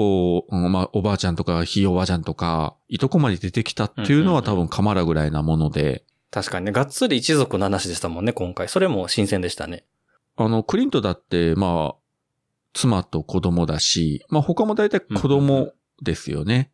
[0.50, 8.68] 母、うんまあおばあちゃんとかひいおばあちゃんとか、いとこまで出てきたっていうのは多分カマラぐらいなもので、確かにね、がっつり一族の話でしたもんね、今回。
[8.68, 9.86] それも新鮮でしたね。
[10.36, 11.96] あのクリントだってまあ
[12.74, 16.72] 妻と子供だし、まあ他も大体子供ですよね。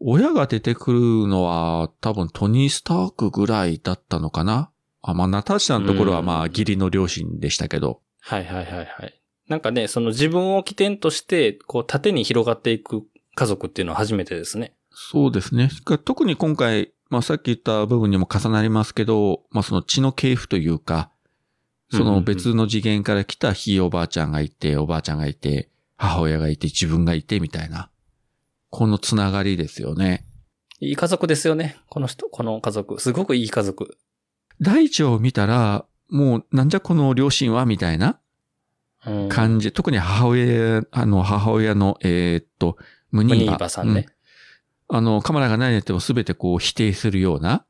[0.00, 4.70] 親が出てくるのは多分トニー・スタークぐらいだったのかな？
[5.02, 8.00] あ、まあナターシャのところはまあうん義理の両親でしたけど。
[8.20, 9.20] はいはいはいはい。
[9.48, 14.74] なんかね、その自分を起点として、こう縦に広がっていく家族っていうのは初めてですね。
[14.90, 15.70] そうですね。
[16.04, 21.10] 特に今回、まあさっき言った部分にも重なりますけど、まあその血の系譜というか、
[21.90, 27.90] その別の次元から来たひいおばあちゃんがいて、おばあちゃんがいて、母親がいて、自分がいて、みたいな。
[28.70, 30.24] このつながりですよね。
[30.80, 31.76] いい家族ですよね。
[31.88, 33.00] この人、この家族。
[33.00, 33.96] すごくいい家族。
[34.60, 38.20] 第一を見たら、もうなんじゃこの両親はみたいな
[39.06, 39.72] うん感じ。
[39.72, 42.76] 特に母親、あの母親の、えーっと、
[43.10, 43.56] ムニーバ。
[43.56, 44.06] ーバさんね。
[44.08, 44.18] うん
[44.88, 47.64] あの、カマラが何やっても全てこう否定するような。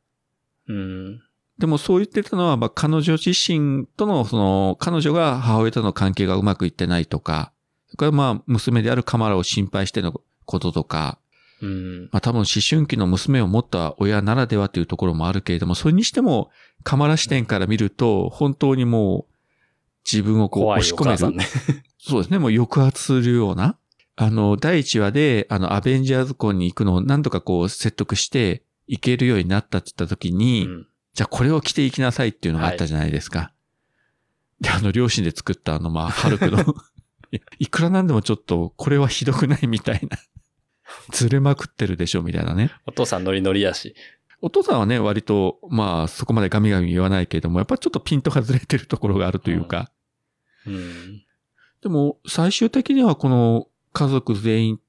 [0.69, 1.21] うん。
[1.59, 7.53] でもそう言ってたのは、まあ、彼女自身との、その、彼女が母親との関係がうまくいってないとか、
[7.89, 11.19] それからまあ、娘であるカマラを心配してのこととか、
[11.61, 12.03] うん。
[12.11, 16.51] まあ多分思春期の娘を持った親ならではというところもあるけれども、それにしても、
[16.83, 19.35] カマラ視点から見ると、本当にもう、
[20.11, 21.37] 自分をこう押し込める。
[21.37, 21.47] ね。
[21.99, 23.77] そうですね、もう抑圧するような。
[24.17, 30.87] あの、第1話で、あの、アベンジャーズコンに行くのを何とかこう説得して、行けるようになったって言った時に、うん
[31.19, 33.53] じゃあこれを着ていきなさいっていうのがあったじゃないですか。
[34.61, 36.61] で、あの、両親で作ったあの、まあ、ハルクの
[37.33, 40.17] い、いくらなんでもちょっと、これはひどくないみたいな。
[41.13, 42.73] ずれまくってるでしょみたいなね。
[42.87, 43.95] お父さんノリノリやし。
[44.41, 49.91] お父さんはね、割と、まあ、そこまでガミガミ言わないけれども、やっぱちょっとピントがずれてるところがあるというか。
[50.67, 51.23] うん。
[51.83, 54.81] でも、最終的にはこの家族全員、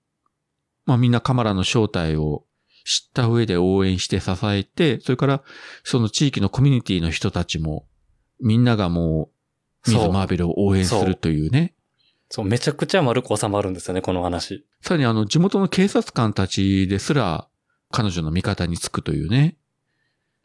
[0.85, 2.45] まあみんなカマラの正体を
[2.85, 5.43] 知った上で応援して支えて、それから
[5.83, 7.87] その地域のコミュニティの人たちも、
[8.39, 9.31] みんながも
[9.87, 11.73] う、ミズ・マーベルを応援するというね。
[12.29, 14.65] そう、めちゃくちゃ丸く収まるんですよね、この話。
[14.81, 17.47] さらにあの、地元の警察官たちですら、
[17.91, 19.57] 彼女の味方につくというね、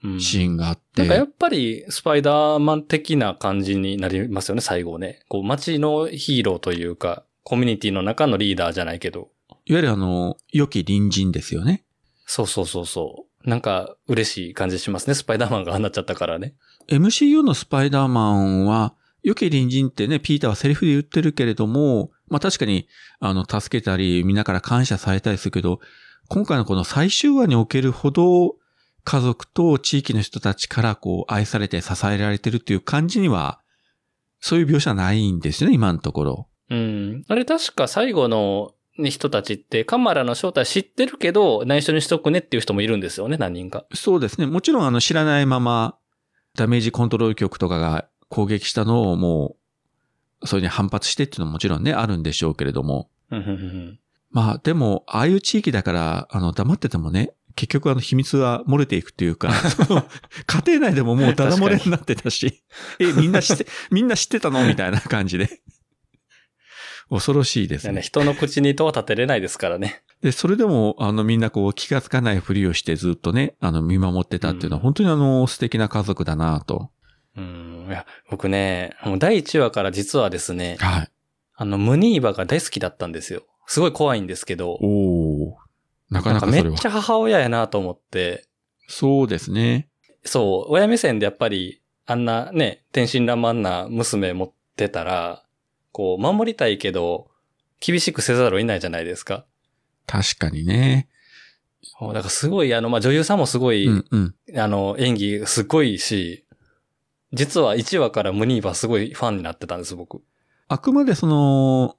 [0.02, 0.20] うん。
[0.20, 1.02] シーンがあって。
[1.02, 5.20] なんかやっぱり、スパイダーマン的な感じになりますよね、最後ね。
[5.28, 9.30] こう、街のヒーローというか、コミュニティの中のリーダーじゃないけど。
[9.66, 11.84] いわゆるあの、良き隣人ですよね。
[12.26, 13.48] そうそうそうそう。
[13.48, 16.54] なんか、嬉しい感じしますね、スパイダーマンがああなっちゃったからね。
[16.88, 18.94] MCU のスパイダーマンは、
[19.24, 22.86] 良き隣人ってね、ピーターはセリフで言ってるけれども、まあ確かに、
[23.20, 25.80] あの、助けたり、みんなから感謝されたりするけど、
[26.28, 28.56] 今回のこの最終話におけるほど、
[29.02, 33.60] 家族と地域の人たちからこう、愛されて支えられてるっていう感じには、
[34.40, 36.48] そういう描写はないんですよね、今のところ。
[36.70, 37.24] うん。
[37.28, 43.86] あれ確か最後の、ね、人たちって、カマラの正体知ってるけど、内緒にしとくねっていう人もいるんですよね、何人か。
[43.94, 44.46] そうですね。
[44.46, 45.96] もちろんあの、知らないまま、
[46.56, 49.56] ダメージコントロール局とかが攻撃したのをも
[50.42, 53.08] う、それに反発してっていうのももちろんね、あるんでしょうけれども。
[54.32, 59.52] まあでも、ああいう地域だから、あの、黙っててもね、結局あの秘密は漏れていくっていうか、
[60.46, 62.64] 家庭内でももうダダ漏れになってたし、
[62.98, 65.62] え、みんな知って、みんな知ってたのみたいな感じで。
[67.08, 68.02] 恐ろしいですね。
[68.02, 70.02] 人の口に戸は立てれないですからね。
[70.22, 76.90] で、それでも、あの、みんなこう気がつかないふりをしてずっとね、あの、見守ってたっていうのは、うん本当にあの、素敵な家族だなと。
[77.36, 77.86] うん。
[77.88, 81.10] いや、僕ね、もう第1話から実はですね、はい。
[81.56, 83.42] あの、ムニーバが大好きだったんですよ。
[83.66, 85.56] すごい怖いんですけど、おお
[86.10, 86.60] なかなかめ。
[86.60, 88.44] っちゃ母親やなと思って、
[88.86, 89.88] そうですね。
[90.24, 95.44] そう、親目線でやっぱり、あんなね、天真爛漫な娘持ってたら、
[95.92, 97.28] こう、守りたいけど、
[97.80, 99.44] 厳しくせざるを得ないじゃないですか。
[100.06, 101.08] 確かにね。
[102.00, 104.34] だからすごい、あの、まあ、女優さんもすごい、うんうん。
[104.56, 106.43] あの、演技すごいし、
[107.34, 110.22] 実は1話からムニーバすごいファンになってたんです、僕。
[110.68, 111.96] あくまでその、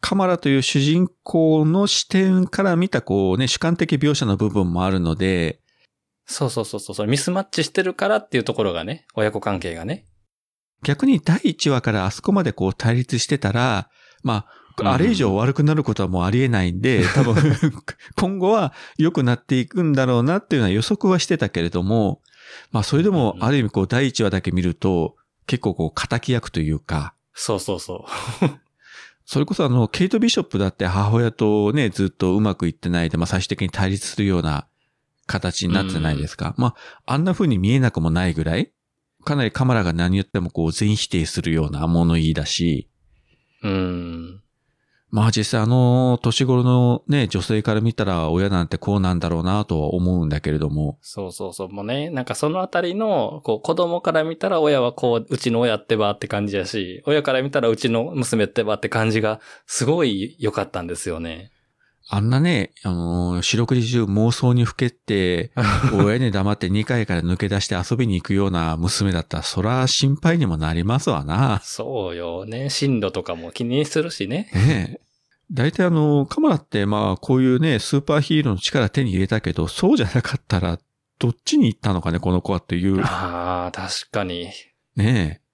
[0.00, 5.60] カマラという主人公の視点から見たこうね、主観的描写の部分もあるので、
[6.26, 10.04] そうそうそうそう、それミスマッチしてるからっていうところがね、親子関係がね。
[10.84, 13.88] 逆に第1話からあそこまでこう対立してたら、
[14.22, 14.46] ま
[14.84, 17.34] あ、あれ以上悪くなることはもうありえないんで、 多分、
[18.16, 22.20] 今後は良くなっていくんだろうなっていうのは予測はしてたけれども、
[22.70, 28.06] まあそれでもうんある意味こう第1話だけ見ると、結構こう仇役というか、そうそうそ
[28.42, 28.46] う。
[29.24, 34.66] それこそあの、ケイト・ビショップだって母親とね、ずっとうまくいってないで、まあ最終的に対立するような
[35.26, 36.54] 形になってないですか。
[36.56, 38.72] まあ、あんな風に見えなくもないぐらい、
[39.24, 42.88] かなりカマラが何言ってもこう全否定するような物言いだし、
[43.62, 44.42] うん。
[45.10, 51.68] まあ実際あの、年頃のね、女性から見たら親なんてこうなんだろうなとは思うんだけれども、そうそうそう。
[51.70, 61.52] もうね、なんかそのあたりの、こう、子供から見たら親はこう、うちの親ってばって感じやし、親から見たらうちの娘ってばって感じが、すごい良かったんですよね。
[62.10, 65.50] あんなね、あの、四六時中妄想にふけって、
[65.92, 71.60] 親に黙って2階から抜け出して遊びに行くような娘だったら、そら心配にもなりますわな。
[71.62, 72.70] そうよね。
[72.70, 74.50] 進路とかも気にするしね。
[74.54, 75.08] ねえ。
[75.50, 80.78] 大体あの、カマラってまあこういうね、スーパーヒーローの力手に入れたけど、そうじゃなかったら、
[81.18, 83.02] どっちに行ったのかね、この子はっていう。
[83.02, 84.50] ああ、確かに。
[84.96, 85.47] ねえ。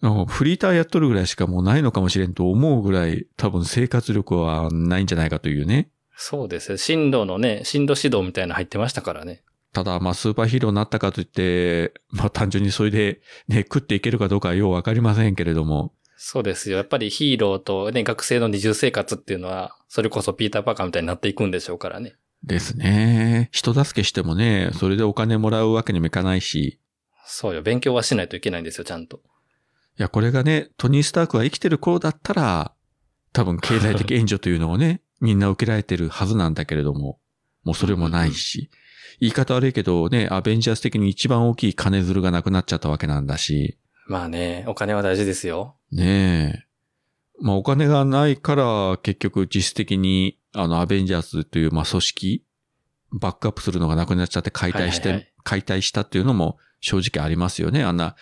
[0.00, 5.90] フリーターやっとるぐらいしかもうないのかもしれんと思うぐらい、多分生活力はないんじゃないかというね。
[6.16, 6.76] そうですよ。
[6.76, 9.42] 進路のね、進路指導みたいなの入ってましたからね。
[9.72, 15.92] ただ、まあ、スーパーヒーローになったかといって、まあ、単純にそれで、ね、食っていけるかどうかはようわかりませんけれども。
[16.16, 16.78] そうですよ。
[16.78, 22.16] やっぱりヒーローとね、学生の二重生活っていうのは、それこそピーターパーカーみたいになっていくんでしょうからね。
[22.42, 23.48] ですね。
[23.52, 26.80] 人助けしてもね、それでお金もらうわけにもいかないし。
[27.26, 27.62] そうよ。
[27.62, 29.20] 勉強はしないといけないんですよ、ちゃんと。
[29.98, 32.72] いや、これがね、トニー・スタークが生きてる頃だったら、
[33.32, 37.18] 多分経済的援助というのをね、 みんな受けられてるはずなんだけれども、
[37.64, 38.70] もうそれもないし、
[39.20, 43.76] 言い方悪いけどね、アベンジャーズ的に一番大きい金づるがなくなっちゃったわけなんだし、
[44.06, 45.76] まあね、お金は大事ですよ。
[45.90, 46.64] ねえ。
[47.40, 52.44] まあお金がないから結局実質的にあのアベンジャーズというまあ組織、
[53.10, 57.82] バックアップするのがなくなっちゃって解体して、はいはいはい解体したっていうのも正直ありますよね。
[57.82, 58.16] あんな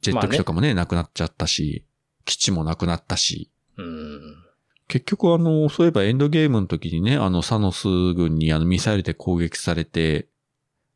[0.00, 1.84] ジェット機とかもね、なくなっちゃったし、
[2.24, 3.50] 基地もなくなったし。
[3.76, 4.20] うん。
[4.88, 10.28] 結局あの、そういえばエンドゲームの時にね、あのサノス軍にあのミサイルで攻撃されて、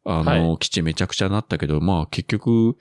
[0.04, 2.76] あの、は基地めちゃくちゃなったけど、まあ結局、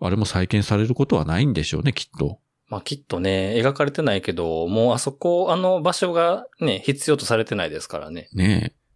[0.00, 2.40] あれも再建されることはないんでしょうね、きっと。
[2.68, 8.28] まあきっとね、描かれてないけど、もうあそこ、あの場所がね、必要とされてないですからね。
[8.32, 8.86] ねえ。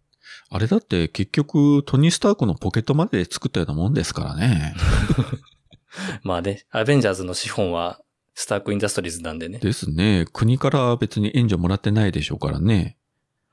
[0.53, 4.75] あれだって結局トニー・スタークのポケットまで作ったようなもんですからね。
[6.23, 8.01] まあね、アベンジャーズの資本は、
[8.33, 9.59] スタークインダストリーズなんでね。
[9.59, 10.25] ですね。
[10.31, 12.97] 国から別に援助もらってないでしょうからね。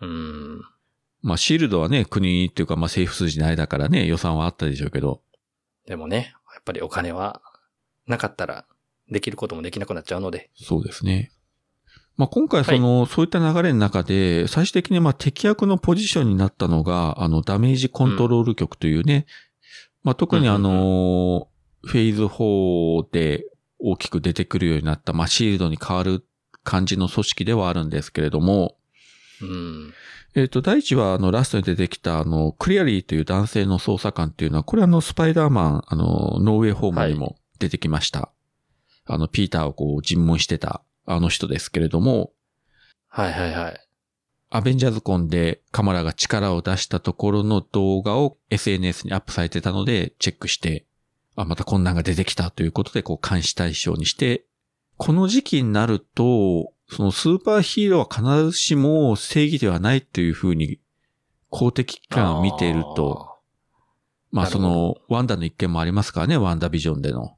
[0.00, 0.60] うん。
[1.20, 5.20] まあシールドはね、国っていうかまあ政府数字内だからね、予算はあったでしょうけど。
[5.86, 7.42] でもね、やっぱりお金は、
[8.06, 8.66] なかったら、
[9.10, 10.50] できることもできなくなっちゃうので。
[10.54, 11.32] そうですね。
[12.16, 19.26] まあ今回その、そういった流れの中で、最終的にまあ敵役のポジションになったのが、あのダメージコントロール局というね、
[20.02, 21.48] まあ特にあの、
[21.88, 23.44] フェーズ4で
[23.78, 26.24] 大きく出てくるようになった、まあシールドに変わる
[26.62, 28.76] 感じの組織ではあるんですけれども、
[29.40, 29.94] うん。
[30.34, 38.30] えっ、と、第一は、あの、ラストに出てきた、あの、クリアリーという男性の捜査官っていうのは、これあの、スパイダーマン、あの、ノーウェイホームにも出てきました。
[39.06, 42.32] あの、ピーターをこう、尋問してた、あの人ですけれども、
[43.08, 43.88] はいはいはい。
[44.50, 50.86] アベンジャーズコンでカマラが力を出したところの動画を SNS にアップされてたので、チェックして、
[51.38, 54.44] あ、またこんなんが出てきたということで、こう、監視対象にして、
[54.96, 60.80] この時期になると、そのスーパーヒーローは必ずしも正義ではないというふうに、
[61.48, 63.36] 公的機関を見ていると、
[64.32, 67.36] まあその、ワンダの一件もありますからね、ワンダビジョンでの。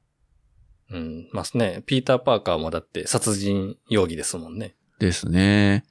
[0.89, 1.29] うん。
[1.31, 4.75] まあね、ピーター・パーカーもだって殺人容疑ですもんね。
[4.99, 5.85] ですね。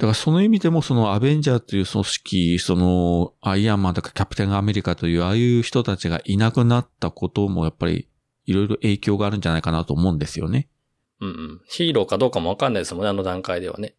[0.00, 8.08] だからその意味でもそのアベンジャーという組織、そのアイアンマンとかキャプテンアメリカというああいう人たちがいなくなったこともやっぱり
[8.46, 10.68] いろいろ影響があるんじゃないかなと思うんですよね。
[11.20, 11.60] うんうん。
[11.68, 13.94] ヒーローかどうかもわかんないですもんね、あの段階ではね。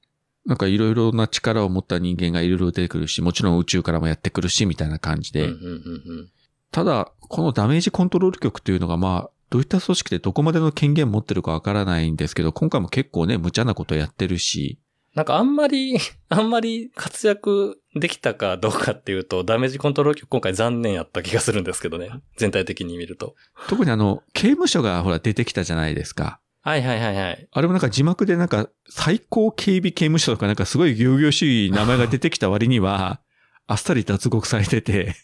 [0.47, 5.45] なんかいろいろな力を持った人間がいろいろ出てくるし、もちろん宇宙からもやってくるし、みたいな感じで。
[5.45, 6.31] うんうんうんうん。
[6.71, 14.79] ただ、このダメージコントロール局というのがまあ、どういった組織でどこまでの権限持ってるかわからないんですけど、今回も結構ね、無茶なことやってるし、
[15.15, 15.97] なんかあんまり、
[16.29, 22.09] あんまり活躍できたかどうかっていうと、ダメージコントロール局今回残念やった気がするんですけどね。
[22.37, 23.35] 全体的に見ると。
[23.67, 26.39] 特にあの、刑務所がほら出てきたじゃないですか。
[26.63, 27.47] はいはいはいはい。
[27.51, 33.19] あれもなんか字幕でなんか最高警備刑務所とかなんかすごい行々しい名前が出てきた割には、
[33.67, 35.15] あっさり脱獄されてて、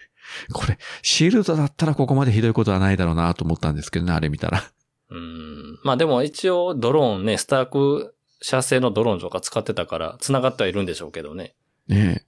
[0.52, 4.62] これ、シールドだったらここまでひどいことはないだろうなと思ったんですけどね、あれ見たら。
[5.10, 5.78] うん。
[5.82, 8.13] まあでも一応ドローンね、スターク
[8.44, 11.54] 社製のドローンとか使ってたから、繋がってはいるんでしょうけどね。
[11.88, 12.26] ねえ。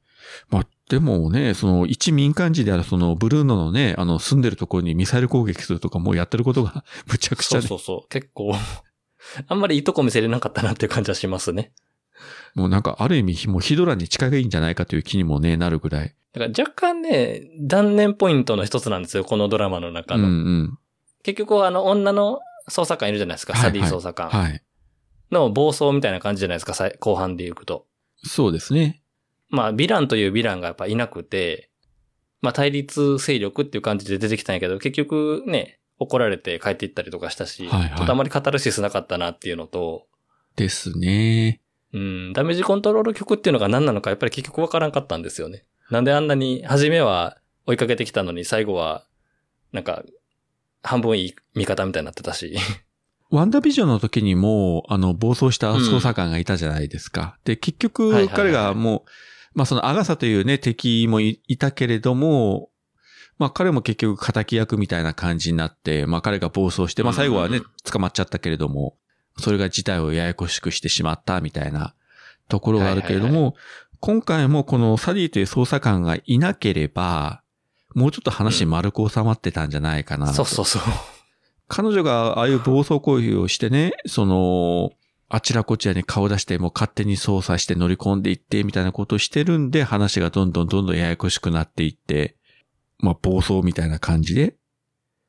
[0.49, 7.67] まあ、でもね、その一民間人であるそのブルーノのね、あの住んでるところにミサイル攻撃するとかもうやってることが むちゃくちゃね。
[7.67, 8.09] そうそうそう。
[8.09, 8.55] 結構、
[9.47, 11.73] あんまりいいとこ見せれなかったなっていう感じはしますね。
[12.55, 16.15] もうなんかある意味もうヒドラに近いんじゃないかという気にもね、なるぐらい。
[16.33, 20.29] だから若干ね、断念ポイントの一つなんですよ、このドラマの中うんの。
[20.29, 20.79] うん。
[21.23, 22.41] 結局あの女の
[22.71, 24.31] 捜査官いるじゃないですか、はいサディ捜査官。
[24.31, 24.63] はい。
[25.31, 27.87] の暴走みたいな感じじゃないですか、後半で行くと。
[28.25, 29.03] そうですね。
[29.49, 31.71] まあ、ヴィランというヴィランがやっぱいなくて、
[32.41, 40.07] まあ対立勢力っていう感じで出てきたんやけど、結局ね、怒られて帰っていったりとかしたし、はいはいちょっとあまりカタルシスなかったなっていうのと、
[40.57, 41.61] ですね。
[41.93, 45.65] うん、ダメージコントロール曲っていうのが何なのかやっぱり結局わからんかったんですよね。
[45.91, 49.05] なんであんなに、初めは追いかけてきたのに最後は、
[49.73, 50.03] なんか、
[50.83, 52.57] 半分いい味方みたいになってたし。
[53.31, 57.39] ワンダービジョンの時にも、あの、暴走した捜査官がいたじゃないですか。
[57.45, 59.11] で、結局、彼がもう、
[59.55, 62.69] まあそのアガサというね、敵もいいたけれども、
[63.39, 68.97] まあ彼も結局仇役みたいな感じになって、まあ彼が暴走して、まあ最後はねうん、捕まっちゃったけれども、
[69.39, 71.95] それが事態をややこしくしてしまったみたいな
[72.49, 73.55] ところがあるけれども、
[74.01, 77.43] 今回もこのサディという捜査官がいなければ、
[77.95, 80.33] もうちょっと話丸く収まってたんじゃないかなと。
[80.33, 80.83] そうそうそう。
[81.69, 84.93] 彼女がああいう暴走行為をしてね、その、
[85.29, 92.37] あちらこちらに顔出してもう勝手に操作して乗り込んでいってみたいなことをしてるんで話がどんどんどんどんややこしくなっていって、
[92.99, 94.55] まあ暴走みたいな感じで、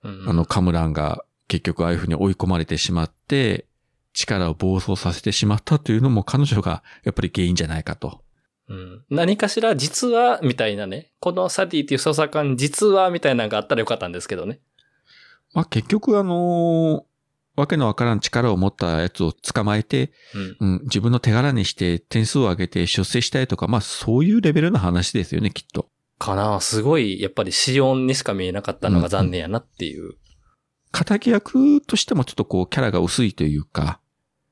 [0.04, 3.66] うんあのカムランが結局ああいうふうに追い込まれてしまって、
[4.14, 8.22] 力を暴走させてしまったというのも彼女がやっぱり原因じゃないかと。
[8.70, 11.14] うん何かしら実は、みたいなね。
[11.20, 14.60] このサディっていう捜査官実は、みたいなのがあったらよかったんですけどね。
[15.54, 17.06] まあ結局あの
[17.58, 20.12] わけのわからん力を持ったやつを捕まえて、
[20.60, 20.74] うん。
[20.74, 25.89] うん、自分の手柄にして点数を上げて出世したいとか、まあそういうレベルの話ですよね、きっと。
[26.20, 30.14] かなすごい、やっぱり死音にしか見えなかったのが残念やなっていう。
[30.91, 34.00] 仇役としてもちょっとこうキャラが薄いというか、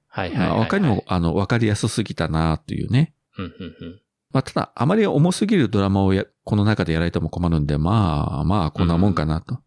[0.08, 0.58] はいはいはい、はい。
[0.58, 3.14] まあ他にも、あの、わかりやすすぎたなというね。
[3.38, 4.02] うんうんうん。
[4.32, 9.60] まあただ、あまり重すぎるドラマをや、この中でやられても困るんで、まあまあこんなもんかなと。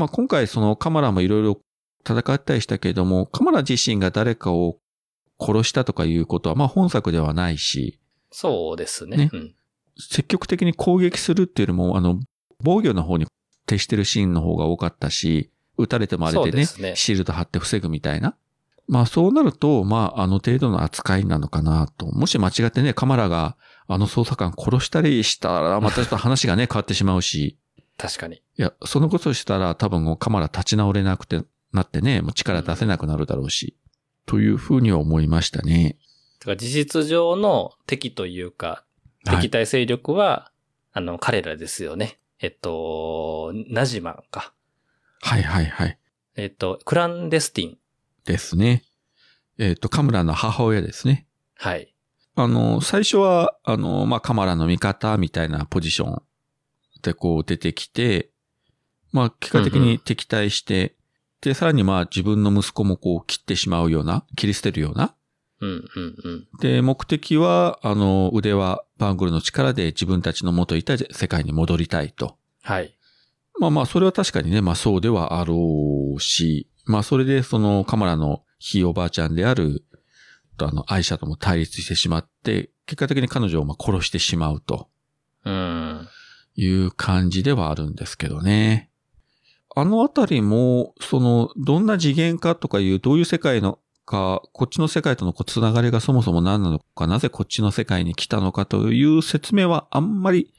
[0.00, 1.60] で、まあ今回そのカマラもいろいろ
[2.08, 4.78] 戦ったりしたけれども、カマラ自身が誰かを
[5.38, 7.98] 殺したとかいうことはまあ本作ではないし、
[8.30, 9.16] そうですね。
[9.16, 9.54] ねうん。
[9.98, 12.20] 積極的に攻撃するっていうよりも、あの、
[12.62, 13.26] 防御の方に
[13.66, 18.36] 徹してるシーンの方が多かったし、撃たれてもあれでね、ねシールド貼って防ぐみたいな。
[18.86, 22.06] まあそうなると、まああの程度の扱いなのかなと。
[22.06, 23.56] もし間違ってね、カマラが
[23.88, 27.58] あの捜査官殺したりしたら、またちょっと話がね、 変わってしまうし、
[28.00, 28.36] 確かに。
[28.36, 33.76] いや、そのことしたら多分もうカマラ立ち直れなくて、なってね、もう力出せなくなるだろうし、
[34.24, 35.98] というふうには思いましたね。
[36.40, 40.50] だから事実上の敵というか、はい敵対勢力は、
[40.94, 42.16] あの、彼らですよね。
[42.40, 44.54] えっと、ナジマンか。
[45.20, 45.98] はいはいはい。
[46.36, 47.78] えっと、クランデスティン。
[48.24, 48.82] ですね。
[49.58, 51.26] えっ、と、カムラの母親ですね。
[51.54, 51.94] はい。
[52.34, 56.22] あの、最初は、あの、まあ、カマラの味方みたいなポジション
[57.02, 58.30] でこう出てきて、
[59.12, 60.94] まあ、結果的に敵対して、
[61.40, 65.14] で、さらにまあ自分の息子もこう切ってしまうような、切り捨てるような。
[65.60, 65.84] うん、うん、
[66.24, 66.48] うん。
[66.60, 72.36] で、目的は、あの、腕はバングルの力で自分たちの元いた世界に戻りたいと。
[72.62, 72.94] はい。
[73.58, 79.84] まあまあ、それは確かにね、まあそうではあろうし、まあそれでそのカマラのひいおばあちゃんである、
[80.58, 84.88] あの、愛車とも対立してしまって、結果的に彼女をまあ殺してしまうと
[85.44, 86.08] うん。
[86.56, 88.90] いう感じではあるんですけどね。
[89.74, 100.52] あのあたりも、その、どんな次元かとかいう、どういう世界のか、こっちの世界とのつながりがそもそも何なのか、なぜこっちの世界に来たのかという説明はあんまり、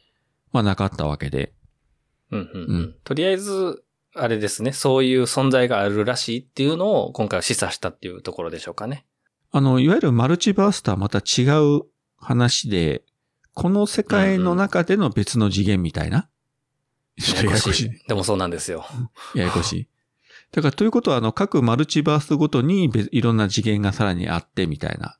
[0.53, 1.53] まあなかったわけで。
[2.31, 2.95] うんうんううんん。
[3.03, 3.83] とりあえず、
[4.15, 9.05] あれですね、そういう存在があるらしいっていうのを今回は示唆したっていうところでしょうかね。
[9.51, 11.43] あの、いわゆるマルチバースとはまた違
[11.77, 11.81] う
[12.17, 13.03] 話で、
[13.53, 16.29] この世界の中での別の次元みたいな？
[17.35, 18.07] ややこしい。
[18.07, 18.85] でもそうなんですよ。
[19.35, 19.87] ややこしい。
[20.51, 25.17] だから、ということは、あの、各マルチバースごとに別いろんな次元がさらにあってみたいな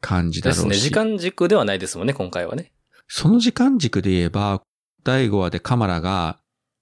[0.00, 0.56] 感じだろうし。
[0.56, 0.76] ですね。
[0.76, 2.72] 時間軸ではないですもんね、今回はね。
[3.06, 4.62] その時間軸で言えば、
[5.04, 6.38] 第5話でカマラが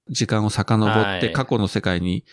[0.09, 2.24] 時間を遡っはいて過去の世界に、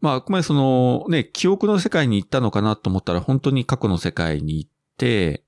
[0.00, 4.73] まあ、あくまでそのね、記憶の世界に行ったのかなと思ったら本当に過去の世界に行って、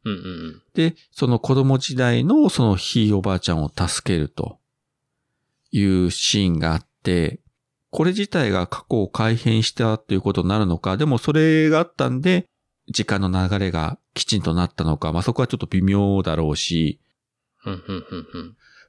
[0.04, 0.18] うんうんう
[0.48, 0.62] ん。
[0.74, 4.58] で、その子供時代のそのひいおばあちゃんを助けると
[5.70, 7.40] いうシーンがあって、
[7.90, 12.46] これ自体が過去を改変したということになるのか、でもそれがあったんで、
[12.88, 17.00] 時間の流れがきちんとなったのか、まあそこはちょっと微妙だろうし。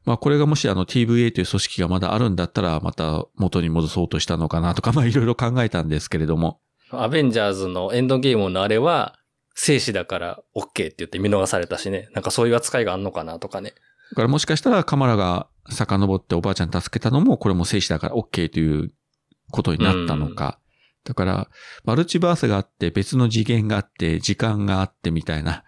[0.05, 6.59] まあこれがもしあの TVA という組織がまだあるんだったらまた元に戻そうとしたのかなとかまあいろいろ考えたんですけれども。
[6.91, 9.16] アベンジャーズのエンドゲームのあれは、
[9.59, 12.09] 生死だから OK って言って見逃されたしね。
[12.13, 13.73] なんかそういう扱いがあんのかなとかね。
[14.11, 18.93] だからもしかしたらカマラが遡っておばあちゃん助けたのもこれも生死だから OK という
[19.51, 20.59] ことになったのか。
[21.03, 21.49] だから
[21.85, 25.63] マルチバースがあって別の次元があって時間があってみたいな。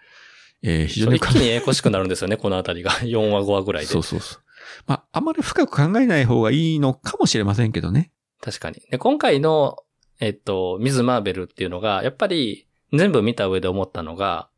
[0.62, 2.92] えー非常に一気にややこしくなるんですよね、このあたりが。
[3.02, 3.88] 4話5話ぐらいで。
[3.90, 4.42] そうそうそう。
[4.86, 8.12] まああまり深く考えない方がいいのかもしれませんけどね。
[8.40, 8.80] 確かに。
[8.90, 9.76] で、今回の、
[10.20, 14.48] えっと、ミズ・マーベルっていうのが、やっぱり全部見た上で思ったのが、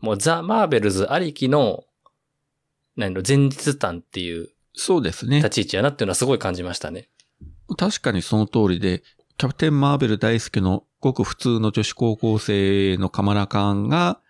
[0.00, 1.84] もうザ・マーベルズありきの、
[2.96, 5.38] 何の前日譚っていうそうですね。
[5.38, 7.08] 立ち位置やなっていうのはすごい感じましたね。
[7.76, 9.02] 確かにその通りで、
[9.36, 14.20] キャプテン・マーベル大好きのごく普通の女子高校生のカマラカーンが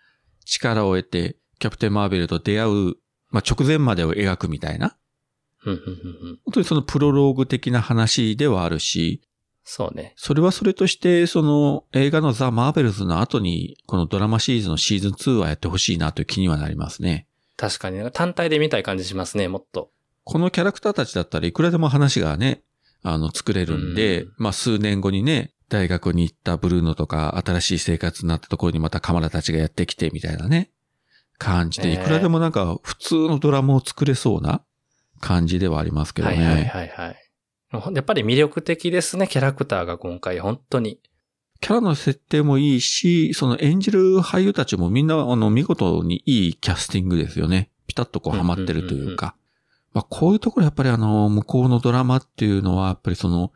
[0.45, 2.95] 力を得て、キャプテン・マーベルと出会う、
[3.31, 4.97] まあ、直前までを描くみたいな。
[5.63, 5.79] 本
[6.55, 9.23] 当にそのプロローグ的な話ではあるし、
[9.65, 10.15] そうね。
[10.17, 17.27] それはそれとして、その映画のザ・マーベルズの後に、このドラマシリーズのシーズン2はやってほしいなという気にはなりますね。
[17.57, 18.11] 確かに。
[18.11, 19.91] 単体で見たい感じしますね、もっと。
[20.25, 22.63] このキャラクターたちだったらいくらでも話がね、
[23.03, 30.71] あの、作れるんで、うんまあ数年後にね、大学に行ったブルーノとか、新しい生活になったところにまたカマラたちがやってきてみたいなね、
[31.39, 34.63] 感じで、ねいくらでもなんか普通のドラマを作れそうな
[35.21, 36.37] 感じではありますけどね。
[36.37, 37.30] はいはいはいはい。
[37.73, 40.99] やっぱり魅力的ですね、キャラクターが今回、本当に。
[41.61, 47.71] キャラの設定もいいし、その演じる俳優たちもみんなあの見事にいいキャスティングですよね。
[47.87, 49.37] ピタッとこうハマってるというか。
[49.93, 53.53] まあこういうところやっぱりあの、向こうのドラマっていうのはやっぱりその、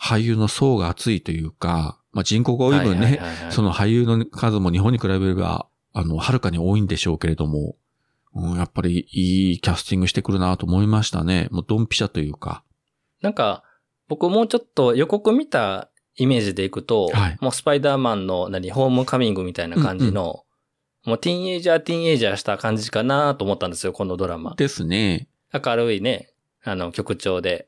[0.00, 3.20] 俳優の層が厚いというか、まあ人口が多い分ね、
[3.50, 7.76] その俳優の数も日本に比べれば、あの、はるかに多いんでしょうけれども、
[8.34, 11.48] うん、やっぱりいいキャスティングしてくるなと思いましたね。
[11.50, 12.62] もうドンピシャというか。
[13.26, 13.64] なんか、
[14.06, 20.44] 僕もうちょっと予告見たイメージでいくと、はいもうスパイダーマンの何、ホームカミングみたいな感じの、
[21.04, 24.54] もうティーンエイジャー、ティーンエイジャーした感じかなと思ったんですよ、このドラマ。
[24.54, 25.26] ですね。
[25.52, 26.30] 明るいね、
[26.62, 27.66] あの、曲調で、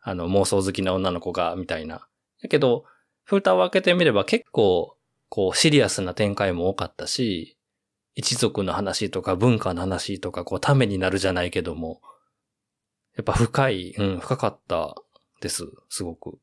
[0.00, 2.06] あの、妄想好きな女の子が、みたいな。
[2.40, 2.84] だけど、
[3.24, 4.96] 蓋を開けてみれば結構、
[5.28, 7.56] こう、シリアスな展開も多かったし、
[8.14, 12.00] 一族の話とか文化の話とか、こう、ためになるじゃないけども、
[13.20, 14.94] やっぱ深い、うん、深かった
[15.42, 16.38] です、すごく。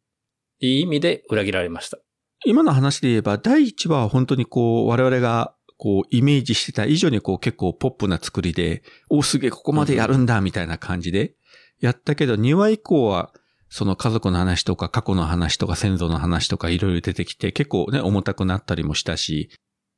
[0.59, 1.97] いい意味で裏切られました。
[2.45, 11.35] 今の話で言えば、第1話は本当にこう、我々がこう、イメージしてた以上にこう、結構ポップな作りで、お、すげえ、ここまでやるんだ、みたいな感じで、
[11.79, 13.31] やったけど、2話以降は、
[13.69, 19.49] その家族の話とか、過去の話とか、先祖の話とか、いろいろ出てきて、結構ね、重たくなったりもしたし、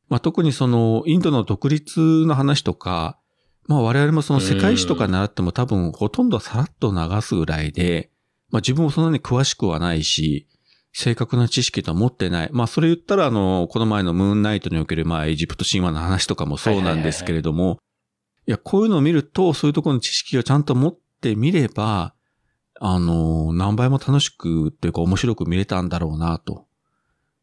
[0.10, 3.19] まあ、特にその、インドの独立の話とか、
[3.70, 8.10] まあ、我々もその世界史とか習っても多分、ほとんどさらっと流すぐらいで、
[8.50, 10.48] まあ、自分もそんなに詳しくはないし、
[10.92, 12.50] 正確な知識とは持ってない。
[12.52, 17.78] まあ、それ言ったら、あの、この前のムーンナイトにおける、まあ、エジプト神話の話とかもそうなんですけれども、
[18.48, 22.16] いや、こういうのを見ると、そういうところの知識をちゃんと持ってみれば、
[22.80, 26.66] あの、何倍も楽しくというか面白く見れたんだろうな、と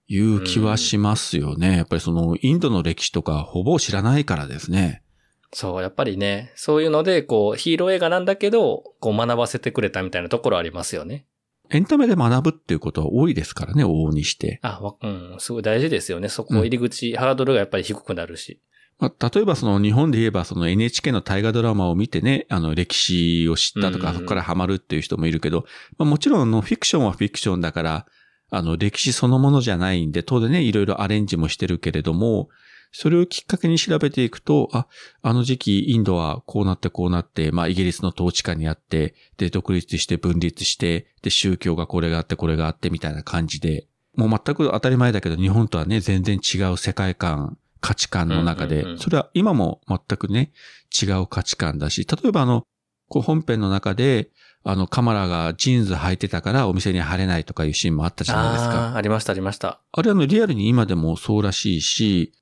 [0.09, 1.77] いう気はしますよね。
[1.77, 5.05] やっぱりその、インドの歴史とかほぼ知らないからですね。
[5.53, 11.27] そう、やっぱりね、そういうので、こう、ヒーロー映画なんだけど、こう学ばせてくれたみたいなところありますよね。
[11.71, 14.61] エンタメで学ぶっていうことは多いですからね、往々にして。
[14.63, 16.29] あ、わうん、すごい大事ですよね。
[16.29, 18.61] そこ入り口、ハードルがやっぱり低くなるし。
[18.99, 25.67] まあ、例えばその日本で言えばその NHK の大河ドラマを見てね、あの歴史を知ったとか、うんそこからハマるっていう人もいるけど、
[25.99, 28.07] まあ、もちろんあのフィクションはフィクションだから、
[28.51, 32.49] あの、歴史そのものじゃないんで、当然ね、いろいろアレンジもしてるけれども、
[32.93, 34.87] それをきっかけに調べていくと、あ、
[35.23, 50.53] あの時期インドはこうなってこうなって、まあイギリスの統治下にあって、で、独立して分立して、で、宗教がこれがあってこれがあってみたいな感じで、もう全く当たり前だけど日本とはね、全然違う世界観、価値観の中で、それは今も全くね、
[50.91, 52.65] 違う価値観だし、例えばあの、
[53.09, 54.31] こう本編の中で、
[54.69, 58.89] あの、カマラがジーンズ履いてたからお店に入れないとかいうシーンもあったじゃないですか。
[58.89, 59.81] ああ、ありました、ありました。
[59.93, 62.33] あれあの、リアルに今でもそうらしいし、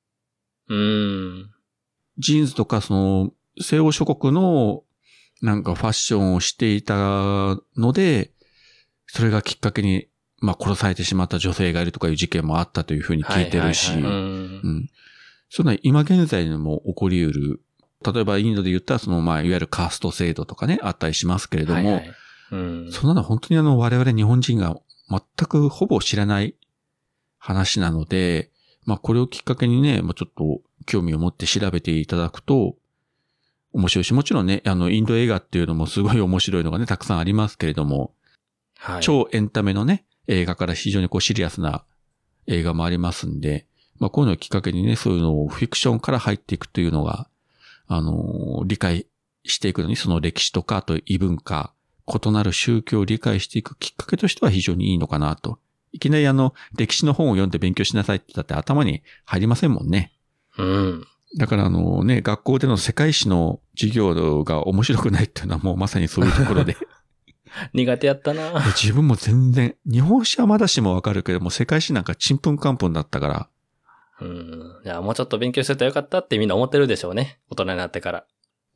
[0.68, 1.50] うん。
[2.18, 4.82] ジーンズとかその、西欧諸国の
[5.42, 6.94] なんかファッションをしていた
[7.76, 8.32] ので、
[9.06, 10.08] それがきっかけに、
[10.40, 13.92] まあ殺されてしまった女性がいるとかいう事件もあったというふうに聞いてるし、
[15.48, 17.60] そんな今現在にも起こり得る。
[18.12, 22.14] 例えばインドで言ったらそのまあいわゆるカースト制度とかね、あったりしますけれども、はいはい
[22.52, 24.76] うん、そんなの本当にあの我々日本人が
[25.08, 26.54] 全くほぼ知らない
[27.38, 28.50] 話なので、
[28.84, 32.76] まあこれをきっかけにね、まあ、ちょっと興味を持って調べていただくと、
[33.72, 38.12] 面白いし、もちろんね、あの、インド映画っていうのもすごい面白いのがね、たくさんありますけれども、
[38.78, 41.84] はい、超エンタメのね、映画から非常にこうシリアスな
[42.46, 43.66] 映画もありますんで、
[43.98, 47.28] まあこういうのをきっかけにね、そういうのをフィクションから入っていくというのが、
[47.86, 49.06] あの理解
[49.44, 51.72] していくのに、その歴史とか、あと異文化、
[52.06, 55.58] 異なる宗教を理解していくきっかけとしては非常にいいのかなと
[55.94, 60.12] いきなりあの、歴史の本を読んで勉強しなさいって言ったって頭に入りませんもんね。
[60.58, 61.06] うん。
[61.38, 66.76] だからあのね、学校での世界史の授業が面白くないっていうのはもうまさにそういうところで。
[67.72, 73.48] 苦手やったな自分も全然、日本史はまだしもわかるけども、世界史なんかちんぷんかんぷんだったから。
[74.20, 74.80] うん。
[74.84, 77.38] いや、もうちょっと勉強してたらよかったってみんな思ってるでしょうね。
[77.50, 78.24] 大人になってから。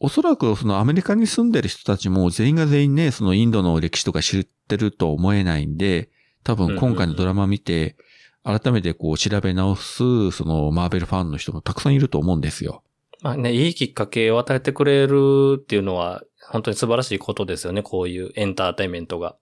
[0.00, 6.10] おそらくそのアメリカに住んでる人たちも全員が全員ね、そのインドの歴史とか知ってると思えないんで、
[6.48, 7.94] 多分今回のドラマ見て、
[8.42, 12.82] 改めてこう調べ直す、そのマーベルファンの人もたくさんいると思うんですよ。
[13.20, 19.36] まあね、いいきっかけを与えてくれるっていうのは、本当に素晴らしいことですよね、こういうエンターテインメントが。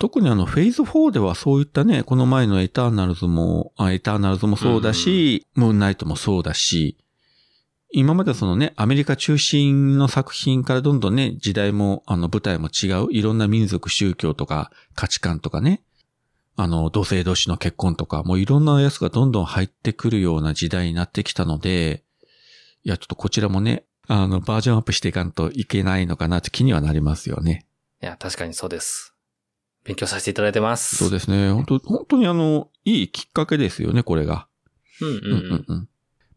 [0.00, 6.98] 特にあの、フェーズ4ではそういったね、この前のエターナルズも、あエターナルズもそうだし、うん、ムーンナイトもそうだし、
[7.92, 15.80] 今までそのね、アメリカ中心の作品からどんどんね、時代も、あの、舞台も違う、いろんな民族、宗教とか価値観とかね、
[16.56, 22.04] あの、同性同士の結婚とか、もういろんなやつがどんどん入ってくるような時代になってきたので、
[22.84, 27.66] いや、ちょっとこちらもね、あの、バージョンアップしていかんといけないのかなって気にはなりますよね。
[28.02, 29.14] いや、確かにそうです。
[29.84, 30.96] 勉強させていただいてます。
[30.96, 31.50] そうですね。
[31.52, 34.46] 本当本当にあの、いいきっかけですよね、これが。
[35.00, 35.22] うんうんうん。
[35.22, 35.88] うんうん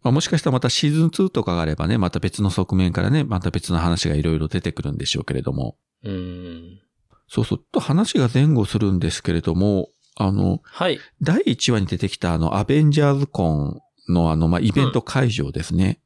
[0.03, 5.76] まあ、もしかしたらまたシーズン2とかがあればね、また別の側面からね、また別の話がいろいろ出てくるんでしょうけれども。
[6.03, 6.80] うん。
[7.28, 9.89] そうそう、と話が前後するんですけれども、
[10.20, 10.99] あの、はい。
[11.22, 15.99] 第1話に出てきたあの、アベンジャーズコンのあの、まあ、イベント会場ですね。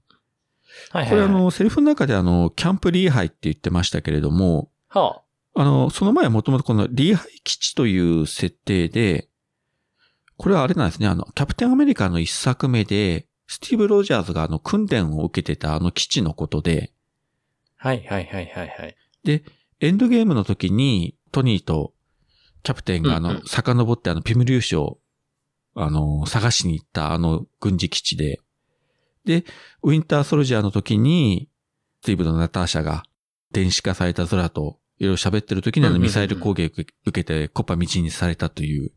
[0.94, 5.24] うん、はい、はい、これあの、セリフの中であの、キャンプリーハイって言ってましたけれども、は
[5.56, 9.30] あ、あの、その前はもともとこのリーハイ基地という設定で、
[10.38, 16.92] これはあれなんですね、あの、キャプテンアメリカの一作目で、スティーブ・ロジャーズがあの、訓練を受けてたあの基地のことで、
[17.78, 18.96] はいはいはいはいはい。
[19.24, 19.44] で、
[19.80, 21.94] エンドゲームの時に、トニーと
[22.64, 25.00] キャプテンがあの、遡ってあの、ピム粒子を、
[25.76, 28.40] あの、探しに行ったあの軍事基地で、
[29.26, 29.46] で、
[29.84, 31.50] ウィンターソルジャーの時に、
[32.02, 33.04] スティーブのナターシャが
[33.52, 38.92] 電子化された空といろいろ喋ってる時にあのミサイル攻撃受けてコッパ道にされたという、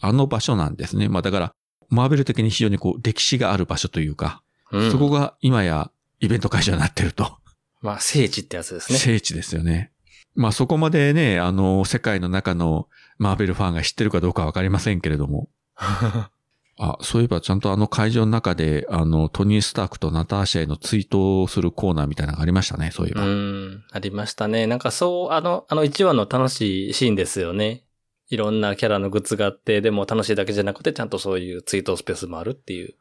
[0.00, 1.08] あの場所なんですね。
[1.08, 1.52] まあだから、
[1.88, 5.90] マーベル的に非常にこう歴史がある場所というか、うん、そこが今や
[6.20, 7.38] イベント会場になってると。
[7.80, 8.98] まあ聖地ってやつですね。
[8.98, 9.92] 聖地ですよね。
[10.38, 12.86] まあそこまでね、あの、世界の中の
[13.18, 15.48] マーベルファンが知ってるかどうかわかりませんけれども。
[16.78, 23.24] あ、そういえばちゃんとあの会場の中で、あの、トニー・スタークとナターシャへのツイートをするコーナーみたいなのがありましたね、そういえば。
[23.24, 24.68] うん、ありましたね。
[24.68, 27.82] なんかそう、あの、あの一話の楽しいシーンですよね。
[28.30, 32.94] いろんなキャラのグッズがあって、でも楽しいだけじゃなくて、ちゃんとそういうツイートスペースもあるっていう。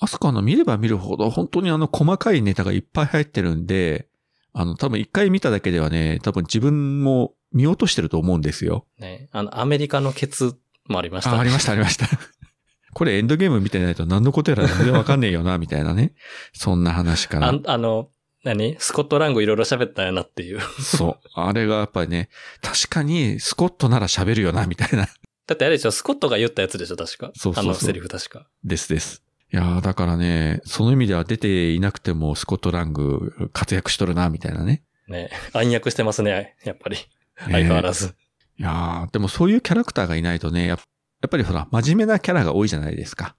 [0.00, 4.08] アスカの見れば見るほど、本当にあの細かいネタがいっぱい入ってるんで、
[4.52, 8.86] あの、多分一回見ただけではね、多分自分も見落としてると思うんですよ。
[8.98, 9.28] ね。
[9.32, 12.06] あの、アメリカのケツもありました、ね、あ、ありました、ありました。
[12.94, 16.14] これエンドゲーム見てないと何のことやら全然わかんねえよな、みたいなね。
[16.52, 17.48] そんな話から。
[17.48, 18.10] ああの、
[18.44, 18.76] 何？
[18.78, 20.60] スコットラングいろいろ喋ったよなっていう。
[20.82, 21.28] そう。
[21.34, 22.28] あれがやっぱりね、
[22.62, 25.08] 確かにスコットなら喋るよな、みたいな。
[25.46, 27.30] だってあれでしょ、スコットが言ったやつでしょ、確か。
[27.34, 28.46] そうそうそうあのセリフ確か。
[28.64, 29.22] ですです。
[29.50, 34.82] いやだからね、その意味では出ていなくてもスコットラング活躍しとるな、みたいなね。
[35.08, 36.98] ね暗躍してますね、やっぱり。
[37.38, 38.14] 相変わらず。
[38.58, 43.36] いやー、でもそういうキャラクターがいないとね、やっぱりほら、真面目なキャラが多いじゃないですか。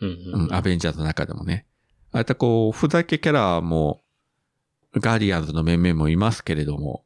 [0.00, 0.54] うんう、うんん。
[0.54, 1.66] アベンジャーズの中でもね。
[2.12, 4.02] ああいったこう、ふざけキャラも、
[4.94, 7.04] ガーディアンズの面々もいますけれども、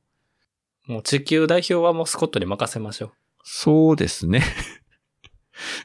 [0.87, 4.43] もう地球代表はもうスコットに任せましょそうですね。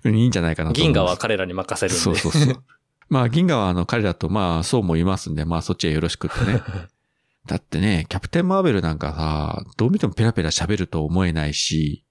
[0.06, 0.74] いいんじゃないかなう。
[0.74, 0.82] と。
[0.82, 2.00] 銀河は彼らに任せるんで。
[2.02, 2.64] そうそうそう。
[3.10, 6.62] まあ、銀河はあの、彼らとまあ、そうもいますんで、まあ、そっちへよろしくってね。
[7.48, 12.04] だってね、キャプテン・マーベルなんかさ、どう見てもペラペラ喋ると思えないし、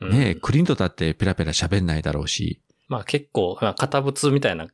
[0.00, 4.68] うんね、クリントだってペラペラ喋んないだろうし、まあ結構、まあ、堅物みたいな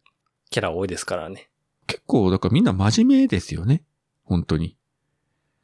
[0.50, 1.48] キャラ多いですからね。
[1.86, 3.82] 結構、だからみんな真面目ですよね。
[4.24, 4.76] 本当に。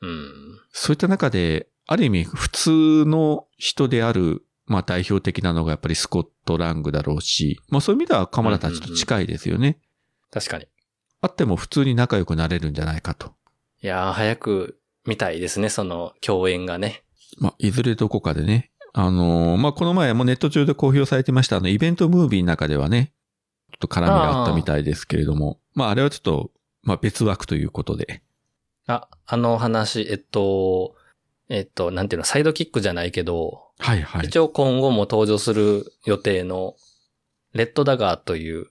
[0.00, 0.60] うん。
[0.72, 9.78] そういった中で、ある意味普通の人である、まあ代表的なのがやっぱりスコット・ラングだろうし、まあそういう意味ではカマラたちと近いですよね。
[10.30, 10.66] 確かに。
[11.20, 13.32] あっても普通に仲良くなれるんじゃないかと。
[13.82, 17.02] いやー、早く見たいですね、その共演がね。
[17.38, 18.70] まあ、いずれどこかでね。
[18.92, 23.12] あのーまあ、この前もネット上で公表されてましたあの、イベントムービーの中ではね、
[23.72, 26.50] ちょっと絡みがあったみたいですけれども、まあ、あれはちょっと、
[26.82, 28.22] まあ、別枠ということで。
[28.86, 30.94] あ、あの話、えっと、
[31.48, 34.26] えっと、なんていうの、サイドキックじゃないけど、はいはい。
[34.26, 36.76] 一応今後も登場する予定の、
[37.52, 38.66] レッドダガーという、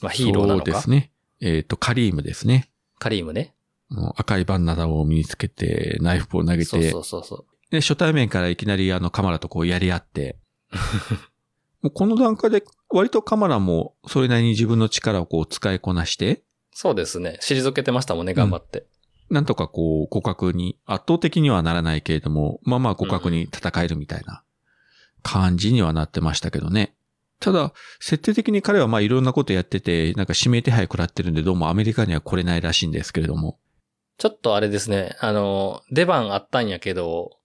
[0.00, 0.64] まあヒーローなのか？
[0.64, 1.12] そうです、ね。
[1.40, 2.70] えっ、と、カリームですね。
[2.98, 3.54] カリームね。
[3.88, 7.44] もう赤いバンダナを身につけて、ナイフを投げて、そうそうそうそう。
[7.70, 10.38] で、初対面からいきなりあのカマラとこうやり合って、
[11.82, 16.42] もうこの段階で割とカマラもそれなりに自分の力をこう使いこなして、
[16.72, 17.38] そうですね。
[17.42, 18.86] 退けてましたもんね、頑張って。
[19.30, 24.42] なんとかこう互角に、圧倒的にはならないけれども、まあまあ互角に戦えるみたいな
[25.22, 26.94] 感じにはなってましたけどね。
[27.38, 33.58] ただ、設定的に彼はまあいろんなことやってて、なんか指名手配食らってるんでどうもアメリカには来れないらしいんですけれども。
[34.18, 37.38] ちょっとあれですね、あの、出番あったんやけど、